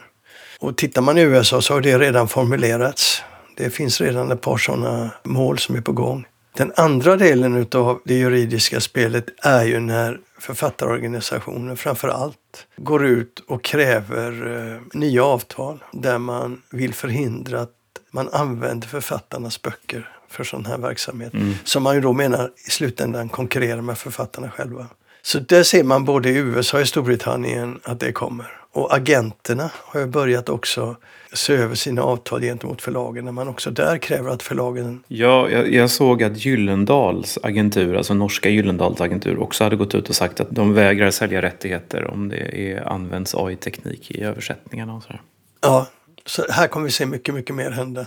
Och 0.59 0.77
tittar 0.77 1.03
man 1.03 1.19
i 1.19 1.23
USA 1.23 1.63
så 1.63 1.75
har 1.75 1.81
det 1.81 1.99
redan 1.99 2.29
formulerats. 2.29 3.23
Det 3.57 3.71
finns 3.71 4.01
redan 4.01 4.31
ett 4.31 4.41
par 4.41 4.57
sådana 4.57 5.11
mål 5.23 5.59
som 5.59 5.77
är 5.77 5.81
på 5.81 5.93
gång. 5.93 6.27
Den 6.57 6.73
andra 6.77 7.17
delen 7.17 7.67
av 7.75 8.01
det 8.05 8.15
juridiska 8.15 8.81
spelet 8.81 9.25
är 9.43 9.65
ju 9.65 9.81
när 9.81 10.21
författarorganisationer 10.39 11.77
framför 11.77 12.09
allt 12.09 12.67
går 12.77 13.07
ut 13.07 13.45
och 13.49 13.65
kräver 13.65 14.57
eh, 14.57 14.81
nya 14.99 15.25
avtal 15.25 15.85
där 15.93 16.19
man 16.19 16.63
vill 16.71 16.95
förhindra 16.95 17.61
att 17.61 17.71
man 18.11 18.29
använder 18.33 18.89
författarnas 18.89 19.63
böcker 19.63 20.11
för 20.29 20.45
sån 20.45 20.67
här 20.67 20.79
verksamhet. 20.79 21.35
Mm. 21.35 21.55
Som 21.65 21.83
man 21.83 21.95
ju 21.95 22.01
då 22.01 22.13
menar 22.13 22.51
i 22.67 22.71
slutändan 22.71 23.29
konkurrerar 23.29 23.81
med 23.81 23.99
författarna 23.99 24.51
själva. 24.51 24.87
Så 25.27 25.39
där 25.39 25.63
ser 25.63 25.85
man 25.85 26.05
både 26.05 26.29
i 26.29 26.37
USA 26.37 26.77
och 26.77 26.83
i 26.83 26.87
Storbritannien 26.87 27.81
att 27.83 28.01
det 28.01 28.13
kommer. 28.13 28.47
Och 28.73 28.95
agenterna 28.95 29.71
har 29.75 30.01
ju 30.01 30.07
börjat 30.07 30.49
också 30.49 30.97
se 31.33 31.53
över 31.53 31.75
sina 31.75 32.03
avtal 32.03 32.41
gentemot 32.41 32.83
förlagen 32.83 33.25
när 33.25 33.33
man 33.33 33.49
också 33.49 33.71
där 33.71 33.99
kräver 33.99 34.31
att 34.31 34.43
förlagen... 34.43 35.05
Ja, 35.09 35.49
jag, 35.51 35.73
jag 35.73 35.91
såg 35.91 36.23
att 36.23 36.45
Gyllendals 36.45 37.39
agentur, 37.43 37.97
alltså 37.97 38.15
norska 38.15 38.49
Gyllendals 38.49 39.01
agentur, 39.01 39.39
också 39.39 39.65
hade 39.65 39.77
gått 39.77 39.95
ut 39.95 40.09
och 40.09 40.15
sagt 40.15 40.41
att 40.41 40.51
de 40.51 40.75
vägrar 40.75 41.11
sälja 41.11 41.43
rättigheter 41.43 42.11
om 42.11 42.29
det 42.29 42.71
är, 42.71 42.89
används 42.89 43.35
AI-teknik 43.35 44.11
i 44.11 44.23
översättningarna 44.23 44.95
och 44.95 45.03
sådär. 45.03 45.21
Ja, 45.61 45.87
så 46.27 46.45
här 46.51 46.69
kommer 46.69 46.87
vi 46.87 46.93
se 46.93 47.07
mycket, 47.07 47.35
mycket 47.35 47.57
mer 47.57 47.71
hända. 47.71 48.07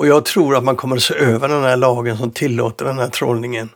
Och 0.00 0.06
jag 0.06 0.24
tror 0.24 0.56
att 0.56 0.64
man 0.64 0.76
kommer 0.76 0.96
att 0.96 1.02
se 1.02 1.14
över 1.14 1.48
den 1.48 1.62
här 1.62 1.76
lagen 1.76 2.16
som 2.16 2.30
tillåter 2.30 2.84
den 2.84 2.98
här 2.98 3.08
trollningen 3.08 3.68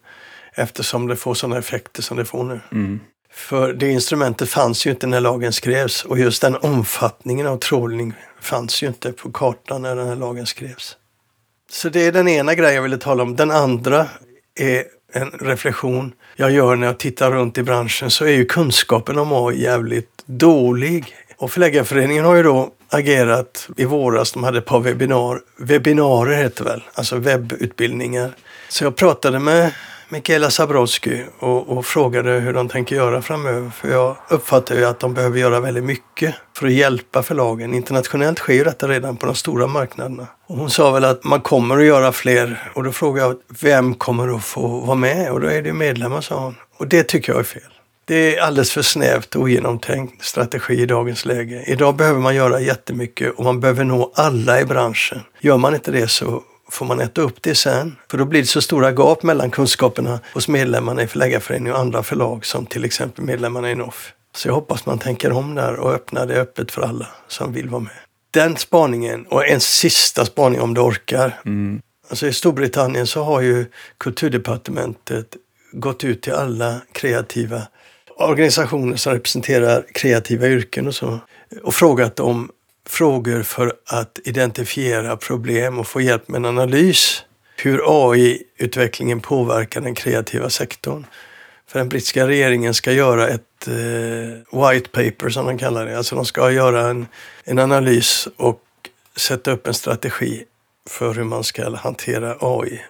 eftersom 0.55 1.07
det 1.07 1.17
får 1.17 1.35
sådana 1.35 1.59
effekter 1.59 2.03
som 2.03 2.17
det 2.17 2.25
får 2.25 2.45
nu. 2.45 2.61
Mm. 2.73 3.01
För 3.31 3.73
det 3.73 3.89
instrumentet 3.89 4.49
fanns 4.49 4.87
ju 4.87 4.91
inte 4.91 5.07
när 5.07 5.21
lagen 5.21 5.53
skrevs 5.53 6.05
och 6.05 6.19
just 6.19 6.43
den 6.43 6.57
omfattningen 6.57 7.47
av 7.47 7.57
trålning 7.57 8.15
fanns 8.41 8.83
ju 8.83 8.87
inte 8.87 9.13
på 9.13 9.33
kartan 9.33 9.83
när 9.83 9.97
den 9.97 10.09
här 10.09 10.17
lagen 10.17 10.47
skrevs. 10.47 10.97
Så 11.71 11.89
det 11.89 12.07
är 12.07 12.13
den 12.13 12.29
ena 12.29 12.55
grejen 12.55 12.75
jag 12.75 12.83
ville 12.83 12.99
tala 12.99 13.23
om. 13.23 13.37
Den 13.37 13.51
andra 13.51 14.07
är 14.55 14.85
en 15.13 15.31
reflektion 15.31 16.13
jag 16.37 16.51
gör 16.51 16.77
när 16.77 16.87
jag 16.87 16.99
tittar 16.99 17.31
runt 17.31 17.59
i 17.59 17.63
branschen 17.63 18.11
så 18.11 18.25
är 18.25 18.33
ju 18.33 18.45
kunskapen 18.45 19.19
om 19.19 19.33
AI 19.33 19.63
jävligt 19.63 20.23
dålig. 20.27 21.17
Och 21.37 21.51
Förläggarföreningen 21.51 22.25
har 22.25 22.35
ju 22.35 22.43
då 22.43 22.71
agerat 22.89 23.69
i 23.77 23.85
våras. 23.85 24.33
De 24.33 24.45
hade 24.45 24.59
ett 24.59 24.65
par 24.65 24.81
webbinar, 24.81 25.41
webbinarer 25.57 26.37
heter 26.43 26.65
väl, 26.65 26.83
alltså 26.95 27.17
webbutbildningar. 27.17 28.37
Så 28.69 28.85
jag 28.85 28.97
pratade 28.97 29.39
med 29.39 29.73
Mikaela 30.15 30.51
Zabrowski 30.51 31.25
och, 31.39 31.69
och, 31.69 31.87
frågade 31.87 32.31
hur 32.31 32.53
de 32.53 32.69
tänker 32.69 32.97
göra 32.97 33.23
framöver. 33.23 33.71
För 33.71 33.91
jag 33.91 34.17
uppfattar 34.29 34.75
ju 34.75 34.85
att 34.85 35.01
de 35.01 35.15
behöver 35.15 35.39
göra 35.39 35.61
väldigt 35.61 35.85
mycket 35.85 36.35
för 36.57 36.67
att 36.67 36.73
hjälpa 36.73 37.23
förlagen. 37.23 37.75
Internationellt 37.75 38.39
sker 38.39 38.55
ju 38.55 38.65
detta 38.65 38.89
redan 38.89 39.17
på 39.17 39.27
de 39.27 39.35
stora 39.35 39.67
marknaderna. 39.67 40.27
Och 40.47 40.57
hon 40.57 40.71
sa 40.71 40.91
väl 40.91 41.05
att 41.05 41.25
man 41.25 41.41
kommer 41.41 41.79
att 41.79 41.85
göra 41.85 42.13
fler 42.13 42.71
och 42.75 42.85
då 42.85 42.93
frågade 42.93 43.29
jag 43.29 43.37
vem 43.61 43.95
kommer 43.95 44.37
att 44.37 44.45
få 44.45 44.67
vara 44.69 44.97
med? 44.97 45.31
Och 45.31 45.41
då 45.41 45.47
är 45.47 45.63
det 45.63 45.73
medlemmar 45.73 46.21
sa 46.21 46.41
hon. 46.41 46.55
Och 46.79 46.89
det 46.89 47.03
tycker 47.03 47.33
jag 47.33 47.41
är 47.41 47.45
fel. 47.45 47.63
Det 48.05 48.37
är 48.37 48.43
alldeles 48.43 48.73
för 48.73 48.83
snävt 48.83 49.35
och 49.35 49.43
ogenomtänkt 49.43 50.25
strategi 50.25 50.75
i 50.75 50.87
dagens 50.87 51.25
läge. 51.25 51.65
Idag 51.67 51.97
behöver 51.97 52.21
man 52.21 52.35
göra 52.35 52.61
jättemycket 52.61 53.33
och 53.35 53.45
man 53.45 53.61
behöver 53.61 53.85
nå 53.85 54.13
alla 54.15 54.61
i 54.61 54.65
branschen. 54.65 55.21
Gör 55.41 55.57
man 55.57 55.75
inte 55.75 55.91
det 55.91 56.09
så 56.09 56.43
får 56.71 56.87
man 56.87 57.01
äta 57.01 57.21
upp 57.21 57.37
det 57.41 57.55
sen. 57.55 57.97
För 58.11 58.19
då 58.19 58.25
blir 58.25 58.41
det 58.41 58.47
så 58.47 58.61
stora 58.61 58.93
gap 58.93 59.23
mellan 59.23 59.51
kunskaperna 59.51 60.21
hos 60.35 60.49
medlemmarna 60.49 61.03
i 61.03 61.07
Förläggarföreningen 61.07 61.73
och 61.73 61.79
andra 61.81 62.03
förlag 62.03 62.47
som 62.47 62.67
till 62.67 62.85
exempel 62.85 63.25
medlemmarna 63.25 63.71
i 63.71 63.75
NOF. 63.75 64.13
Så 64.37 64.49
jag 64.49 64.55
hoppas 64.55 64.87
man 64.87 64.99
tänker 64.99 65.33
om 65.33 65.55
där 65.55 65.77
och 65.77 65.93
öppnar 65.93 66.27
det 66.27 66.41
öppet 66.41 66.73
för 66.73 66.83
alla 66.83 67.07
som 67.29 67.53
vill 67.53 67.69
vara 67.69 67.83
med. 67.83 67.93
Den 68.31 68.57
spaningen 68.57 69.27
och 69.27 69.47
en 69.47 69.61
sista 69.61 70.25
spaning 70.25 70.61
om 70.61 70.75
du 70.75 70.81
orkar. 70.81 71.41
Mm. 71.45 71.81
Alltså 72.11 72.27
I 72.27 72.33
Storbritannien 72.33 73.07
så 73.07 73.23
har 73.23 73.41
ju 73.41 73.67
kulturdepartementet 73.99 75.37
gått 75.73 76.05
ut 76.05 76.23
till 76.23 76.33
alla 76.33 76.81
kreativa 76.93 77.63
organisationer 78.17 78.97
som 78.97 79.13
representerar 79.13 79.85
kreativa 79.95 80.47
yrken 80.47 80.87
och 80.87 80.95
så 80.95 81.19
och 81.63 81.75
frågat 81.75 82.21
om 82.21 82.51
frågor 82.87 83.43
för 83.43 83.73
att 83.87 84.19
identifiera 84.25 85.17
problem 85.17 85.79
och 85.79 85.87
få 85.87 86.01
hjälp 86.01 86.29
med 86.29 86.39
en 86.39 86.45
analys 86.45 87.25
hur 87.57 87.81
AI-utvecklingen 87.87 89.21
påverkar 89.21 89.81
den 89.81 89.95
kreativa 89.95 90.51
sektorn. 90.51 91.07
För 91.67 91.79
den 91.79 91.89
brittiska 91.89 92.29
regeringen 92.29 92.75
ska 92.75 92.93
göra 92.93 93.29
ett 93.29 93.69
eh, 93.69 94.71
white 94.73 94.89
paper 94.89 95.29
som 95.29 95.47
de 95.47 95.59
kallar 95.59 95.87
det. 95.87 95.99
Alltså 95.99 96.17
de 96.17 96.25
ska 96.25 96.51
göra 96.51 96.89
en, 96.89 97.07
en 97.45 97.59
analys 97.59 98.29
och 98.37 98.61
sätta 99.17 99.53
upp 99.53 99.67
en 99.67 99.75
strategi 99.75 100.45
för 100.91 101.15
hur 101.15 101.25
man 101.25 101.45
ska 101.45 101.77
hantera 101.77 102.37
AI 102.41 102.85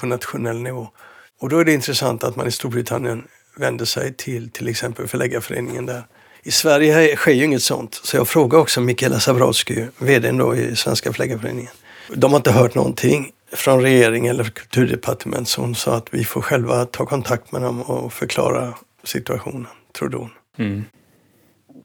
på 0.00 0.06
nationell 0.06 0.60
nivå. 0.60 0.88
Och 1.40 1.48
då 1.48 1.58
är 1.58 1.64
det 1.64 1.72
intressant 1.72 2.24
att 2.24 2.36
man 2.36 2.46
i 2.46 2.50
Storbritannien 2.50 3.24
vänder 3.56 3.84
sig 3.84 4.14
till 4.14 4.50
till 4.50 4.68
exempel 4.68 5.08
Förläggarföreningen 5.08 5.86
där 5.86 6.02
i 6.46 6.50
Sverige 6.50 7.16
sker 7.16 7.32
ju 7.32 7.44
inget 7.44 7.62
sånt. 7.62 8.00
Så 8.04 8.16
jag 8.16 8.28
frågade 8.28 8.62
också 8.62 8.80
Mikaela 8.80 9.20
Zabrowski, 9.20 9.86
vd 9.98 10.30
då 10.30 10.56
i 10.56 10.76
Svenska 10.76 11.12
Förläggarföreningen. 11.12 11.72
De 12.14 12.32
har 12.32 12.36
inte 12.36 12.52
hört 12.52 12.74
någonting 12.74 13.30
från 13.52 13.82
regering 13.82 14.26
eller 14.26 14.44
kulturdepartement 14.44 15.48
så 15.48 15.60
hon 15.60 15.74
sa 15.74 15.96
att 15.96 16.08
vi 16.10 16.24
får 16.24 16.40
själva 16.40 16.84
ta 16.84 17.06
kontakt 17.06 17.52
med 17.52 17.62
dem 17.62 17.82
och 17.82 18.12
förklara 18.12 18.74
situationen, 19.04 19.66
trodde 19.98 20.16
hon. 20.16 20.30
Mm. 20.58 20.84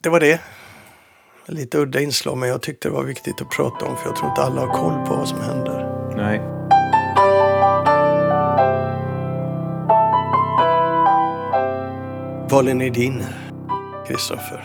Det 0.01 0.09
var 0.09 0.19
det. 0.19 0.41
Lite 1.45 1.77
udda 1.77 2.01
inslag 2.01 2.37
men 2.37 2.49
jag 2.49 2.61
tyckte 2.61 2.87
det 2.87 2.93
var 2.93 3.03
viktigt 3.03 3.41
att 3.41 3.49
prata 3.49 3.85
om 3.85 3.97
för 3.97 4.05
jag 4.05 4.15
tror 4.15 4.29
inte 4.29 4.41
alla 4.41 4.61
har 4.61 4.73
koll 4.73 5.07
på 5.07 5.15
vad 5.15 5.27
som 5.27 5.41
händer. 5.41 6.15
Nej. 6.15 6.39
Valen 12.49 12.81
är 12.81 12.89
din. 12.89 13.23
Kristoffer? 14.09 14.63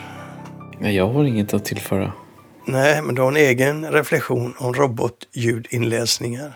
Jag 0.81 1.09
har 1.09 1.25
inget 1.25 1.55
att 1.55 1.65
tillföra. 1.65 2.13
Nej, 2.67 3.03
men 3.03 3.15
du 3.15 3.23
har 3.23 3.29
en 3.29 3.37
egen 3.37 3.93
reflektion 3.93 4.55
om 4.59 4.75
robotljudinläsningar. 4.75 6.53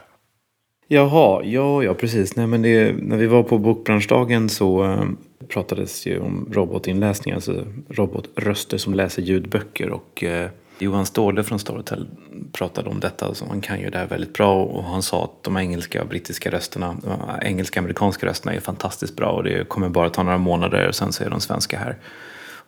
Jaha, 0.87 1.42
ja, 1.44 1.83
ja 1.83 1.94
precis. 1.94 2.37
Nej, 2.37 2.46
men 2.46 2.62
det, 2.62 2.92
när 3.03 3.16
vi 3.16 3.27
var 3.27 3.42
på 3.42 3.59
Bokbranschdagen 3.59 4.48
så 4.48 4.85
äh, 4.85 5.05
pratades 5.48 6.07
ju 6.07 6.20
om 6.20 6.48
robotinläsningar, 6.53 7.37
alltså 7.37 7.64
robotröster 7.88 8.79
som 8.79 8.94
läser 8.94 9.22
ljudböcker. 9.22 9.90
Och 9.90 10.24
äh, 10.24 10.51
Johan 10.79 11.07
Ståhle 11.07 11.42
från 11.42 11.59
Storytel 11.59 12.09
pratade 12.53 12.90
om 12.90 13.01
detta. 13.01 13.27
Alltså, 13.27 13.44
han 13.48 13.61
kan 13.61 13.81
ju 13.81 13.90
det 13.90 13.98
här 13.98 14.07
väldigt 14.07 14.33
bra 14.33 14.64
och 14.64 14.85
han 14.85 15.03
sa 15.03 15.24
att 15.24 15.42
de 15.42 15.57
engelska 15.57 16.03
och 16.03 16.09
brittiska 16.09 16.51
rösterna, 16.51 16.96
engelska 17.42 17.81
och 17.81 17.83
amerikanska 17.83 18.27
rösterna 18.27 18.55
är 18.55 18.61
fantastiskt 18.61 19.16
bra 19.16 19.31
och 19.31 19.44
det 19.44 19.68
kommer 19.68 19.88
bara 19.88 20.11
ta 20.11 20.22
några 20.22 20.38
månader 20.38 20.88
och 20.88 20.94
sen 20.94 21.12
så 21.12 21.24
är 21.24 21.31
de 21.31 21.40
svenska 21.40 21.79
här. 21.79 21.96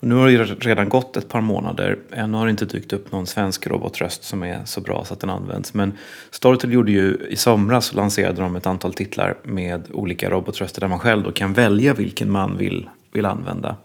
Och 0.00 0.08
nu 0.08 0.14
har 0.14 0.28
det 0.28 0.44
redan 0.44 0.88
gått 0.88 1.16
ett 1.16 1.28
par 1.28 1.40
månader. 1.40 1.98
Ännu 2.12 2.38
har 2.38 2.46
det 2.46 2.50
inte 2.50 2.64
dykt 2.64 2.92
upp 2.92 3.12
någon 3.12 3.26
svensk 3.26 3.66
robotröst 3.66 4.24
som 4.24 4.42
är 4.42 4.60
så 4.64 4.80
bra 4.80 5.04
så 5.04 5.14
att 5.14 5.20
den 5.20 5.30
används. 5.30 5.74
Men 5.74 5.92
Storytel 6.30 6.72
gjorde 6.72 6.92
ju 6.92 7.16
i 7.28 7.36
somras 7.36 7.94
lanserade 7.94 8.42
de 8.42 8.56
ett 8.56 8.66
antal 8.66 8.94
titlar 8.94 9.34
med 9.42 9.82
olika 9.92 10.30
robotröster 10.30 10.80
där 10.80 10.88
man 10.88 10.98
själv 10.98 11.22
då 11.22 11.32
kan 11.32 11.52
välja 11.52 11.94
vilken 11.94 12.30
man 12.30 12.56
vill, 12.56 12.88
vill 13.12 13.26
använda. 13.26 13.76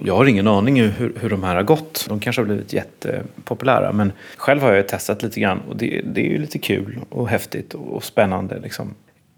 Jag 0.00 0.16
har 0.16 0.26
ingen 0.26 0.48
aning 0.48 0.82
hur, 0.82 1.12
hur 1.20 1.30
de 1.30 1.42
här 1.42 1.56
har 1.56 1.62
gått. 1.62 2.06
De 2.08 2.20
kanske 2.20 2.42
har 2.42 2.46
blivit 2.46 2.72
jättepopulära. 2.72 3.92
Men 3.92 4.12
själv 4.36 4.62
har 4.62 4.72
jag 4.72 4.88
testat 4.88 5.22
lite 5.22 5.40
grann 5.40 5.60
och 5.68 5.76
det, 5.76 6.00
det 6.04 6.20
är 6.20 6.30
ju 6.30 6.38
lite 6.38 6.58
kul 6.58 7.00
och 7.08 7.28
häftigt 7.28 7.74
och 7.74 8.04
spännande. 8.04 8.58
Liksom. 8.58 8.94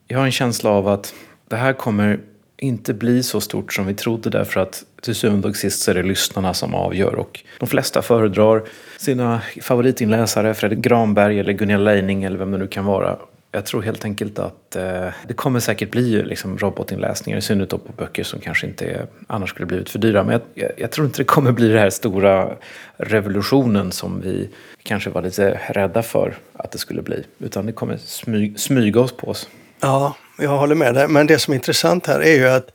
Jag 0.06 0.18
har 0.18 0.24
en 0.24 0.32
känsla 0.32 0.70
av 0.70 0.88
att 0.88 1.14
det 1.48 1.56
här 1.56 1.72
kommer 1.72 2.18
inte 2.58 2.94
bli 2.94 3.22
så 3.22 3.40
stort 3.40 3.72
som 3.72 3.86
vi 3.86 3.94
trodde 3.94 4.30
därför 4.30 4.60
att 4.60 4.84
till 5.02 5.14
syvende 5.14 5.48
och 5.48 5.56
sist 5.56 5.82
så 5.82 5.90
är 5.90 5.94
det 5.94 6.02
lyssnarna 6.02 6.54
som 6.54 6.74
avgör 6.74 7.14
och 7.14 7.40
de 7.58 7.68
flesta 7.68 8.02
föredrar 8.02 8.62
sina 8.98 9.40
favoritinläsare, 9.62 10.54
Fredrik 10.54 10.78
Granberg 10.78 11.40
eller 11.40 11.52
Gunilla 11.52 11.92
Leining 11.92 12.24
eller 12.24 12.38
vem 12.38 12.50
det 12.50 12.58
nu 12.58 12.66
kan 12.66 12.84
vara. 12.84 13.16
Jag 13.52 13.66
tror 13.66 13.82
helt 13.82 14.04
enkelt 14.04 14.38
att 14.38 14.76
eh, 14.76 15.08
det 15.28 15.34
kommer 15.34 15.60
säkert 15.60 15.90
bli 15.90 16.22
liksom, 16.22 16.58
robotinläsningar, 16.58 17.38
i 17.38 17.42
synnerhet 17.42 17.70
på 17.70 17.92
böcker 17.96 18.24
som 18.24 18.40
kanske 18.40 18.66
inte 18.66 18.86
är, 18.86 19.06
annars 19.26 19.50
skulle 19.50 19.66
blivit 19.66 19.90
för 19.90 19.98
dyra. 19.98 20.24
Men 20.24 20.40
jag, 20.54 20.70
jag, 20.76 20.90
tror 20.90 21.06
inte 21.06 21.18
det 21.18 21.24
kommer 21.24 21.52
bli 21.52 21.68
den 21.68 21.78
här 21.78 21.90
stora 21.90 22.56
revolutionen 22.96 23.92
som 23.92 24.20
vi 24.20 24.48
kanske 24.82 25.10
var 25.10 25.22
lite 25.22 25.60
rädda 25.68 26.02
för 26.02 26.34
att 26.52 26.72
det 26.72 26.78
skulle 26.78 27.02
bli. 27.02 27.24
Utan 27.38 27.66
det 27.66 27.72
kommer 27.72 27.96
smy, 27.96 28.54
smyga 28.56 29.00
oss 29.00 29.12
på 29.12 29.28
oss. 29.28 29.48
Ja, 29.80 30.14
jag 30.38 30.58
håller 30.58 30.74
med 30.74 30.94
dig. 30.94 31.08
Men 31.08 31.26
det 31.26 31.38
som 31.38 31.52
är 31.52 31.56
intressant 31.56 32.06
här 32.06 32.20
är 32.20 32.34
ju 32.34 32.48
att 32.48 32.70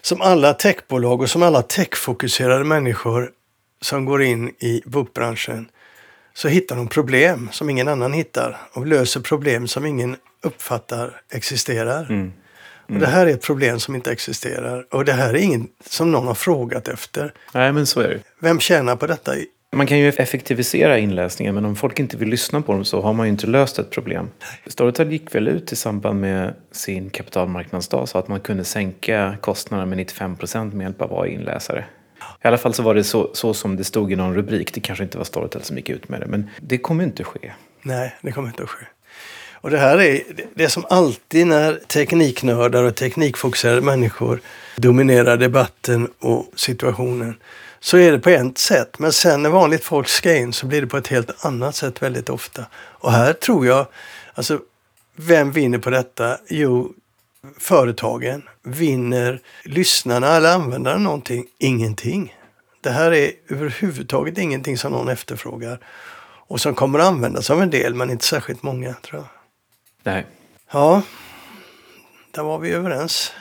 som 0.00 0.20
alla 0.20 0.54
techbolag 0.54 1.20
och 1.20 1.30
som 1.30 1.42
alla 1.42 1.62
techfokuserade 1.62 2.64
människor 2.64 3.30
som 3.80 4.04
går 4.04 4.22
in 4.22 4.48
i 4.48 4.82
bokbranschen 4.84 5.68
så 6.34 6.48
hittar 6.48 6.76
de 6.76 6.88
problem 6.88 7.48
som 7.52 7.70
ingen 7.70 7.88
annan 7.88 8.12
hittar 8.12 8.60
och 8.72 8.86
löser 8.86 9.20
problem 9.20 9.68
som 9.68 9.86
ingen 9.86 10.16
uppfattar 10.42 11.20
existerar. 11.30 12.06
Mm. 12.10 12.32
Och 12.88 12.94
det 12.94 13.06
här 13.06 13.26
är 13.26 13.30
ett 13.30 13.42
problem 13.42 13.80
som 13.80 13.94
inte 13.94 14.12
existerar. 14.12 14.86
Och 14.90 15.04
det 15.04 15.12
här 15.12 15.34
är 15.34 15.38
inget 15.38 15.70
som 15.86 16.12
någon 16.12 16.26
har 16.26 16.34
frågat 16.34 16.88
efter. 16.88 17.32
Nej, 17.52 17.72
men 17.72 17.86
så 17.86 18.00
är 18.00 18.08
det. 18.08 18.20
Vem 18.38 18.60
tjänar 18.60 18.96
på 18.96 19.06
detta? 19.06 19.32
Man 19.74 19.86
kan 19.86 19.98
ju 19.98 20.08
effektivisera 20.08 20.98
inläsningen 20.98 21.54
men 21.54 21.64
om 21.64 21.76
folk 21.76 21.98
inte 21.98 22.16
vill 22.16 22.28
lyssna 22.28 22.60
på 22.60 22.72
dem 22.72 22.84
så 22.84 23.00
har 23.00 23.12
man 23.12 23.26
ju 23.26 23.30
inte 23.32 23.46
löst 23.46 23.78
ett 23.78 23.90
problem. 23.90 24.30
Storytel 24.66 25.12
gick 25.12 25.34
väl 25.34 25.48
ut 25.48 25.72
i 25.72 25.76
samband 25.76 26.20
med 26.20 26.54
sin 26.72 27.10
kapitalmarknadsdag 27.10 28.08
så 28.08 28.18
att 28.18 28.28
man 28.28 28.40
kunde 28.40 28.64
sänka 28.64 29.36
kostnaderna 29.40 29.86
med 29.86 29.98
95 29.98 30.36
procent 30.36 30.74
med 30.74 30.84
hjälp 30.84 31.02
av 31.02 31.20
AI-inläsare. 31.20 31.84
I 32.44 32.48
alla 32.48 32.58
fall 32.58 32.74
så 32.74 32.82
var 32.82 32.94
det 32.94 33.04
så, 33.04 33.30
så 33.34 33.54
som 33.54 33.76
det 33.76 33.84
stod 33.84 34.12
i 34.12 34.16
någon 34.16 34.34
rubrik. 34.34 34.74
Det 34.74 34.80
kanske 34.80 35.04
inte 35.04 35.18
var 35.18 35.24
Storytel 35.24 35.62
som 35.62 35.76
gick 35.76 35.88
ut 35.88 36.08
med 36.08 36.20
det 36.20 36.26
men 36.26 36.50
det 36.60 36.78
kommer 36.78 37.04
inte 37.04 37.24
ske. 37.24 37.52
Nej, 37.82 38.14
det 38.20 38.32
kommer 38.32 38.48
inte 38.48 38.62
att 38.62 38.70
ske. 38.70 38.86
Och 39.52 39.70
det 39.70 39.78
här 39.78 40.00
är 40.00 40.22
det 40.54 40.64
är 40.64 40.68
som 40.68 40.84
alltid 40.90 41.46
när 41.46 41.74
tekniknördar 41.74 42.82
och 42.82 42.94
teknikfokuserade 42.94 43.80
människor 43.80 44.40
dominerar 44.76 45.36
debatten 45.36 46.08
och 46.18 46.46
situationen. 46.56 47.34
Så 47.84 47.98
är 47.98 48.12
det 48.12 48.18
på 48.18 48.30
ett 48.30 48.58
sätt, 48.58 48.98
men 48.98 49.12
sen 49.12 49.42
när 49.42 49.50
vanligt 49.50 49.84
folk 49.84 50.08
ska 50.08 50.36
in 50.36 50.52
så 50.52 50.66
blir 50.66 50.80
det 50.80 50.86
på 50.86 50.96
ett 50.96 51.06
helt 51.06 51.44
annat 51.44 51.76
sätt 51.76 52.02
väldigt 52.02 52.28
ofta. 52.28 52.66
Och 52.74 53.12
här 53.12 53.32
tror 53.32 53.66
jag, 53.66 53.86
alltså 54.34 54.60
vem 55.16 55.52
vinner 55.52 55.78
på 55.78 55.90
detta? 55.90 56.38
Jo, 56.48 56.92
företagen. 57.58 58.42
Vinner 58.62 59.40
lyssnarna 59.64 60.36
eller 60.36 60.54
användarna 60.54 60.98
någonting? 60.98 61.46
Ingenting. 61.58 62.36
Det 62.80 62.90
här 62.90 63.12
är 63.12 63.30
överhuvudtaget 63.48 64.38
ingenting 64.38 64.78
som 64.78 64.92
någon 64.92 65.08
efterfrågar 65.08 65.78
och 66.46 66.60
som 66.60 66.74
kommer 66.74 66.98
att 66.98 67.06
användas 67.06 67.50
av 67.50 67.62
en 67.62 67.70
del, 67.70 67.94
men 67.94 68.10
inte 68.10 68.24
särskilt 68.24 68.62
många 68.62 68.94
tror 68.94 69.20
jag. 69.20 69.28
Nej. 70.02 70.26
Ja, 70.72 71.02
där 72.30 72.42
var 72.42 72.58
vi 72.58 72.70
överens. 72.70 73.32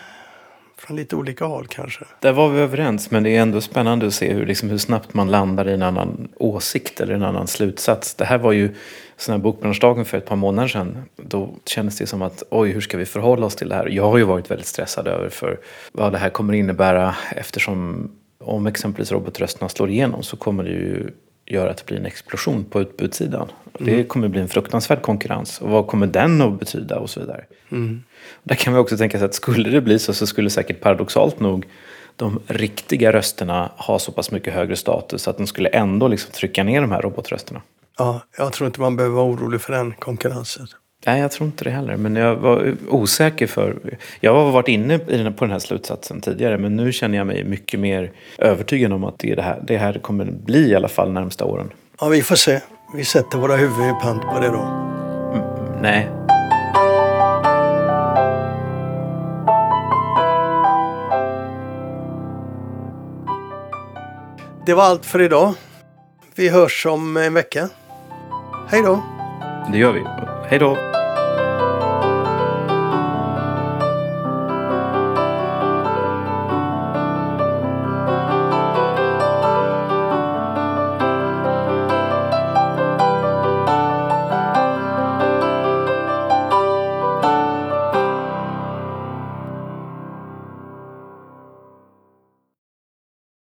Från 0.87 0.97
lite 0.97 1.15
olika 1.15 1.45
håll 1.45 1.67
kanske. 1.67 2.05
Där 2.19 2.31
var 2.31 2.49
vi 2.49 2.59
överens, 2.59 3.11
men 3.11 3.23
det 3.23 3.29
är 3.29 3.41
ändå 3.41 3.61
spännande 3.61 4.07
att 4.07 4.13
se 4.13 4.33
hur, 4.33 4.45
liksom, 4.45 4.69
hur 4.69 4.77
snabbt 4.77 5.13
man 5.13 5.31
landar 5.31 5.69
i 5.69 5.73
en 5.73 5.83
annan 5.83 6.27
åsikt 6.37 6.99
eller 6.99 7.13
en 7.13 7.23
annan 7.23 7.47
slutsats. 7.47 8.15
Det 8.15 8.25
här 8.25 8.37
var 8.37 8.51
ju 8.51 8.75
sån 9.17 9.31
här 9.31 9.39
bokbranschdagen 9.39 10.05
för 10.05 10.17
ett 10.17 10.25
par 10.25 10.35
månader 10.35 10.67
sedan. 10.67 11.03
Då 11.15 11.55
kändes 11.65 11.97
det 11.97 12.07
som 12.07 12.21
att 12.21 12.43
oj, 12.49 12.71
hur 12.71 12.81
ska 12.81 12.97
vi 12.97 13.05
förhålla 13.05 13.45
oss 13.45 13.55
till 13.55 13.69
det 13.69 13.75
här? 13.75 13.89
Jag 13.89 14.09
har 14.09 14.17
ju 14.17 14.23
varit 14.23 14.51
väldigt 14.51 14.67
stressad 14.67 15.07
över 15.07 15.29
för 15.29 15.59
vad 15.91 16.11
det 16.11 16.17
här 16.17 16.29
kommer 16.29 16.53
innebära 16.53 17.15
eftersom 17.35 18.11
om 18.39 18.67
exempelvis 18.67 19.11
robotrösterna 19.11 19.69
slår 19.69 19.89
igenom 19.89 20.23
så 20.23 20.37
kommer 20.37 20.63
det 20.63 20.69
ju 20.69 21.11
göra 21.45 21.71
att 21.71 21.77
det 21.77 21.85
blir 21.85 21.97
en 21.97 22.05
explosion 22.05 22.63
på 22.63 22.81
utbudssidan. 22.81 23.47
Det 23.79 24.03
kommer 24.03 24.27
bli 24.27 24.41
en 24.41 24.47
fruktansvärd 24.47 25.01
konkurrens. 25.01 25.61
Och 25.61 25.69
vad 25.69 25.87
kommer 25.87 26.07
den 26.07 26.41
att 26.41 26.59
betyda 26.59 26.99
och 26.99 27.09
så 27.09 27.19
vidare. 27.19 27.45
Mm. 27.71 28.03
Där 28.43 28.55
kan 28.55 28.73
vi 28.73 28.79
också 28.79 28.97
tänka 28.97 29.17
sig 29.17 29.25
att 29.25 29.33
skulle 29.33 29.69
det 29.69 29.81
bli 29.81 29.99
så 29.99 30.13
så 30.13 30.27
skulle 30.27 30.49
säkert 30.49 30.81
paradoxalt 30.81 31.39
nog 31.39 31.65
de 32.15 32.39
riktiga 32.47 33.13
rösterna 33.13 33.71
ha 33.77 33.99
så 33.99 34.11
pass 34.11 34.31
mycket 34.31 34.53
högre 34.53 34.75
status 34.75 35.27
att 35.27 35.37
de 35.37 35.47
skulle 35.47 35.69
ändå 35.69 36.07
liksom 36.07 36.31
trycka 36.31 36.63
ner 36.63 36.81
de 36.81 36.91
här 36.91 37.01
robotrösterna. 37.01 37.61
Ja, 37.97 38.21
jag 38.37 38.53
tror 38.53 38.67
inte 38.67 38.81
man 38.81 38.95
behöver 38.95 39.15
vara 39.15 39.25
orolig 39.25 39.61
för 39.61 39.73
den 39.73 39.93
konkurrensen. 39.99 40.67
Nej, 41.05 41.21
jag 41.21 41.31
tror 41.31 41.45
inte 41.47 41.63
det 41.63 41.69
heller. 41.69 41.97
Men 41.97 42.15
jag 42.15 42.35
var 42.35 42.75
osäker 42.89 43.47
för... 43.47 43.97
Jag 44.19 44.33
har 44.33 44.51
varit 44.51 44.67
inne 44.67 44.99
på 44.99 45.45
den 45.45 45.51
här 45.51 45.59
slutsatsen 45.59 46.21
tidigare 46.21 46.57
men 46.57 46.75
nu 46.75 46.91
känner 46.91 47.17
jag 47.17 47.27
mig 47.27 47.43
mycket 47.43 47.79
mer 47.79 48.11
övertygad 48.37 48.93
om 48.93 49.03
att 49.03 49.19
det, 49.19 49.31
är 49.31 49.35
det, 49.35 49.41
här, 49.41 49.59
det 49.67 49.77
här 49.77 49.93
kommer 49.93 50.25
bli 50.25 50.69
i 50.69 50.75
alla 50.75 50.87
fall 50.87 51.11
närmsta 51.11 51.45
åren. 51.45 51.69
Ja, 51.99 52.07
vi 52.07 52.21
får 52.21 52.35
se. 52.35 52.59
Vi 52.95 53.05
sätter 53.05 53.37
våra 53.37 53.55
huvuden 53.55 53.89
i 53.89 54.01
pant 54.01 54.21
på 54.21 54.39
det 54.39 54.47
då. 54.47 54.89
Nej. 55.81 56.09
Det 64.65 64.73
var 64.73 64.83
allt 64.83 65.05
för 65.05 65.21
idag. 65.21 65.53
Vi 66.35 66.49
hörs 66.49 66.85
om 66.85 67.17
en 67.17 67.33
vecka. 67.33 67.69
Hej 68.69 68.81
då! 68.81 69.03
Det 69.71 69.77
gör 69.77 69.91
vi. 69.91 70.03
Hej 70.49 70.59
då! 70.59 70.92